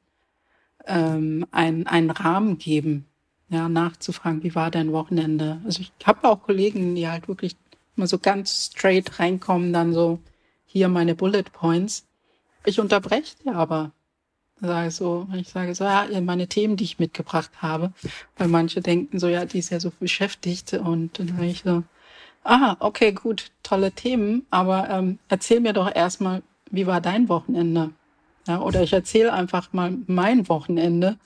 ähm, 0.88 1.46
einen, 1.52 1.88
einen 1.88 2.10
Rahmen 2.10 2.58
geben, 2.58 3.06
ja, 3.50 3.68
nachzufragen, 3.68 4.44
wie 4.44 4.56
war 4.56 4.72
dein 4.72 4.92
Wochenende? 4.92 5.60
Also 5.66 5.82
ich 5.82 5.92
habe 6.06 6.28
auch 6.28 6.44
Kollegen, 6.44 6.96
die 6.96 7.08
halt 7.08 7.28
wirklich 7.28 7.56
mal 7.96 8.08
so 8.08 8.18
ganz 8.20 8.72
straight 8.72 9.20
reinkommen, 9.20 9.74
dann 9.74 9.94
so, 9.94 10.20
hier 10.66 10.88
meine 10.88 11.16
Bullet 11.16 11.44
Points. 11.52 12.06
Ich 12.66 12.80
unterbreche 12.80 13.36
dir 13.44 13.56
aber. 13.56 13.92
Sage 14.62 14.92
so, 14.92 15.28
ich 15.36 15.48
sage 15.48 15.74
so, 15.74 15.86
ja, 15.86 16.06
meine 16.22 16.48
Themen, 16.48 16.76
die 16.76 16.84
ich 16.84 17.00
mitgebracht 17.00 17.52
habe. 17.62 17.94
Weil 18.38 18.50
manche 18.50 18.82
denken 18.82 19.18
so, 19.18 19.28
ja, 19.28 19.46
die 19.46 19.60
ist 19.60 19.70
ja 19.70 19.80
so 19.80 19.92
beschäftigt. 20.00 20.74
Und 20.74 21.18
dann 21.18 21.30
sage 21.30 21.46
ich 21.46 21.62
so, 21.64 21.84
ah, 22.44 22.76
okay, 22.80 23.12
gut, 23.12 23.52
tolle 23.64 23.92
Themen, 23.92 24.46
aber 24.50 24.90
ähm, 24.90 25.20
erzähl 25.30 25.60
mir 25.60 25.74
doch 25.74 25.94
erstmal, 25.94 26.42
wie 26.72 26.88
war 26.88 27.02
dein 27.02 27.30
Wochenende? 27.30 27.92
Ja, 28.48 28.62
oder 28.62 28.84
ich 28.84 28.94
erzähle 28.94 29.34
einfach 29.34 29.74
mal 29.74 29.98
mein 30.08 30.50
Wochenende 30.50 31.18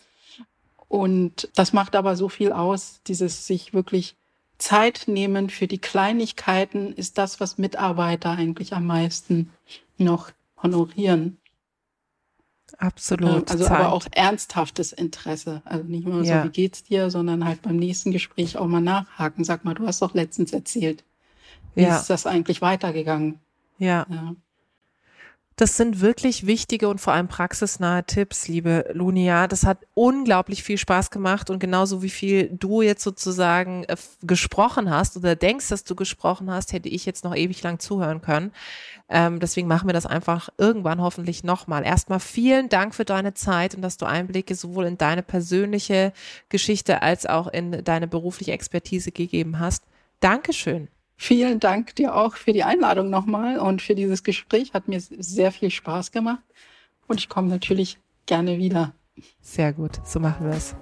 und 0.93 1.49
das 1.55 1.73
macht 1.73 1.95
aber 1.95 2.15
so 2.15 2.29
viel 2.29 2.51
aus, 2.51 3.01
dieses 3.07 3.47
sich 3.47 3.73
wirklich 3.73 4.15
Zeit 4.59 5.05
nehmen 5.07 5.49
für 5.49 5.65
die 5.65 5.79
Kleinigkeiten 5.79 6.93
ist 6.93 7.17
das, 7.17 7.39
was 7.39 7.57
Mitarbeiter 7.57 8.29
eigentlich 8.29 8.73
am 8.73 8.85
meisten 8.85 9.49
noch 9.97 10.29
honorieren. 10.61 11.39
Absolut. 12.77 13.49
Also 13.49 13.63
Zeit. 13.63 13.71
aber 13.71 13.91
auch 13.91 14.05
ernsthaftes 14.11 14.93
Interesse. 14.93 15.63
Also 15.65 15.83
nicht 15.83 16.05
nur 16.05 16.23
ja. 16.23 16.43
so, 16.43 16.47
wie 16.47 16.51
geht's 16.51 16.83
dir, 16.83 17.09
sondern 17.09 17.43
halt 17.43 17.63
beim 17.63 17.77
nächsten 17.77 18.11
Gespräch 18.11 18.57
auch 18.57 18.67
mal 18.67 18.79
nachhaken. 18.79 19.43
Sag 19.43 19.65
mal, 19.65 19.73
du 19.73 19.87
hast 19.87 19.99
doch 19.99 20.13
letztens 20.13 20.53
erzählt. 20.53 21.03
Wie 21.73 21.81
ja. 21.81 21.97
ist 21.97 22.11
das 22.11 22.27
eigentlich 22.27 22.61
weitergegangen? 22.61 23.39
Ja. 23.79 24.05
ja. 24.11 24.35
Das 25.55 25.77
sind 25.77 26.01
wirklich 26.01 26.47
wichtige 26.47 26.89
und 26.89 26.99
vor 26.99 27.13
allem 27.13 27.27
praxisnahe 27.27 28.03
Tipps, 28.05 28.47
liebe 28.47 28.89
Lunia. 28.93 29.47
Das 29.47 29.65
hat 29.65 29.85
unglaublich 29.93 30.63
viel 30.63 30.79
Spaß 30.79 31.11
gemacht 31.11 31.51
und 31.51 31.59
genauso 31.59 32.01
wie 32.01 32.09
viel 32.09 32.49
du 32.49 32.81
jetzt 32.81 33.03
sozusagen 33.03 33.83
äh, 33.83 33.95
gesprochen 34.23 34.89
hast 34.89 35.15
oder 35.15 35.35
denkst, 35.35 35.69
dass 35.69 35.83
du 35.83 35.93
gesprochen 35.95 36.49
hast, 36.49 36.73
hätte 36.73 36.89
ich 36.89 37.05
jetzt 37.05 37.23
noch 37.23 37.35
ewig 37.35 37.61
lang 37.61 37.77
zuhören 37.77 38.21
können. 38.21 38.51
Ähm, 39.09 39.39
deswegen 39.39 39.67
machen 39.67 39.87
wir 39.87 39.93
das 39.93 40.07
einfach 40.07 40.49
irgendwann 40.57 41.01
hoffentlich 41.01 41.43
nochmal. 41.43 41.85
Erstmal 41.85 42.19
vielen 42.19 42.67
Dank 42.69 42.95
für 42.95 43.05
deine 43.05 43.35
Zeit 43.35 43.75
und 43.75 43.83
dass 43.83 43.97
du 43.97 44.07
Einblicke 44.07 44.55
sowohl 44.55 44.85
in 44.85 44.97
deine 44.97 45.21
persönliche 45.21 46.13
Geschichte 46.49 47.03
als 47.03 47.27
auch 47.27 47.47
in 47.47 47.83
deine 47.83 48.07
berufliche 48.07 48.53
Expertise 48.53 49.11
gegeben 49.11 49.59
hast. 49.59 49.83
Dankeschön. 50.19 50.87
Vielen 51.23 51.61
Dank 51.61 51.95
dir 51.95 52.17
auch 52.17 52.35
für 52.35 52.51
die 52.51 52.65
Einladung 52.65 53.09
nochmal 53.09 53.57
und 53.57 53.81
für 53.81 53.95
dieses 53.95 54.23
Gespräch. 54.23 54.73
Hat 54.73 54.89
mir 54.89 54.99
sehr 54.99 55.53
viel 55.53 55.69
Spaß 55.71 56.11
gemacht. 56.11 56.43
Und 57.07 57.17
ich 57.17 57.29
komme 57.29 57.47
natürlich 57.47 57.97
Gerne 58.25 58.57
wieder. 58.57 58.93
Sehr 59.41 59.71
gut, 59.71 60.01
so 60.05 60.19
machen 60.19 60.47
wir 60.47 60.53
es. 60.53 60.75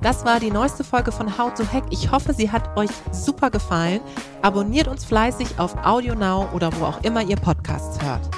Das 0.00 0.24
war 0.24 0.40
die 0.40 0.50
neueste 0.50 0.82
Folge 0.82 1.12
von 1.12 1.36
How 1.36 1.52
to 1.52 1.70
Hack. 1.70 1.84
Ich 1.90 2.10
hoffe, 2.10 2.32
sie 2.32 2.50
hat 2.50 2.74
euch 2.78 2.90
super 3.12 3.50
gefallen. 3.50 4.00
Abonniert 4.40 4.88
uns 4.88 5.04
fleißig 5.04 5.58
auf 5.58 5.76
AudioNow 5.84 6.54
oder 6.54 6.72
wo 6.80 6.86
auch 6.86 7.04
immer 7.04 7.22
ihr 7.22 7.36
Podcasts 7.36 8.02
hört. 8.02 8.30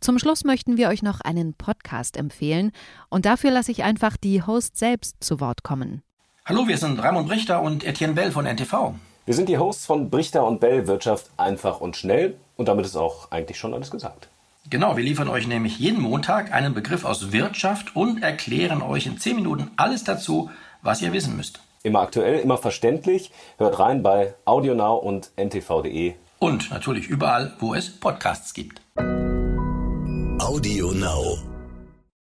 Zum 0.00 0.18
Schluss 0.18 0.44
möchten 0.44 0.78
wir 0.78 0.88
euch 0.88 1.02
noch 1.02 1.20
einen 1.20 1.52
Podcast 1.52 2.16
empfehlen 2.16 2.72
und 3.10 3.26
dafür 3.26 3.50
lasse 3.50 3.70
ich 3.70 3.82
einfach 3.82 4.16
die 4.16 4.42
Host 4.42 4.78
selbst 4.78 5.22
zu 5.22 5.40
Wort 5.40 5.62
kommen. 5.62 6.02
Hallo, 6.46 6.66
wir 6.66 6.78
sind 6.78 7.02
Raimund 7.02 7.28
Brichter 7.28 7.60
und 7.60 7.84
Etienne 7.84 8.14
Bell 8.14 8.32
von 8.32 8.46
NTV. 8.46 8.94
Wir 9.24 9.34
sind 9.34 9.48
die 9.48 9.58
Hosts 9.58 9.86
von 9.86 10.10
Brichter 10.10 10.44
und 10.44 10.58
Bell 10.60 10.88
Wirtschaft 10.88 11.30
einfach 11.36 11.80
und 11.80 11.96
schnell 11.96 12.36
und 12.56 12.66
damit 12.66 12.86
ist 12.86 12.96
auch 12.96 13.30
eigentlich 13.30 13.56
schon 13.58 13.72
alles 13.72 13.90
gesagt. 13.90 14.28
Genau, 14.68 14.96
wir 14.96 15.04
liefern 15.04 15.28
euch 15.28 15.46
nämlich 15.46 15.78
jeden 15.78 16.00
Montag 16.00 16.52
einen 16.52 16.74
Begriff 16.74 17.04
aus 17.04 17.30
Wirtschaft 17.32 17.94
und 17.94 18.22
erklären 18.22 18.82
euch 18.82 19.06
in 19.06 19.18
10 19.18 19.36
Minuten 19.36 19.70
alles 19.76 20.02
dazu, 20.02 20.50
was 20.82 21.02
ihr 21.02 21.12
wissen 21.12 21.36
müsst. 21.36 21.60
Immer 21.84 22.00
aktuell, 22.00 22.40
immer 22.40 22.58
verständlich. 22.58 23.30
Hört 23.58 23.78
rein 23.78 24.02
bei 24.02 24.34
AudioNow 24.44 25.02
und 25.02 25.30
ntv.de. 25.36 26.14
Und 26.38 26.70
natürlich 26.70 27.06
überall, 27.08 27.52
wo 27.60 27.74
es 27.74 27.90
Podcasts 27.90 28.54
gibt. 28.54 28.82
Audio 30.40 30.92
Now. 30.92 31.51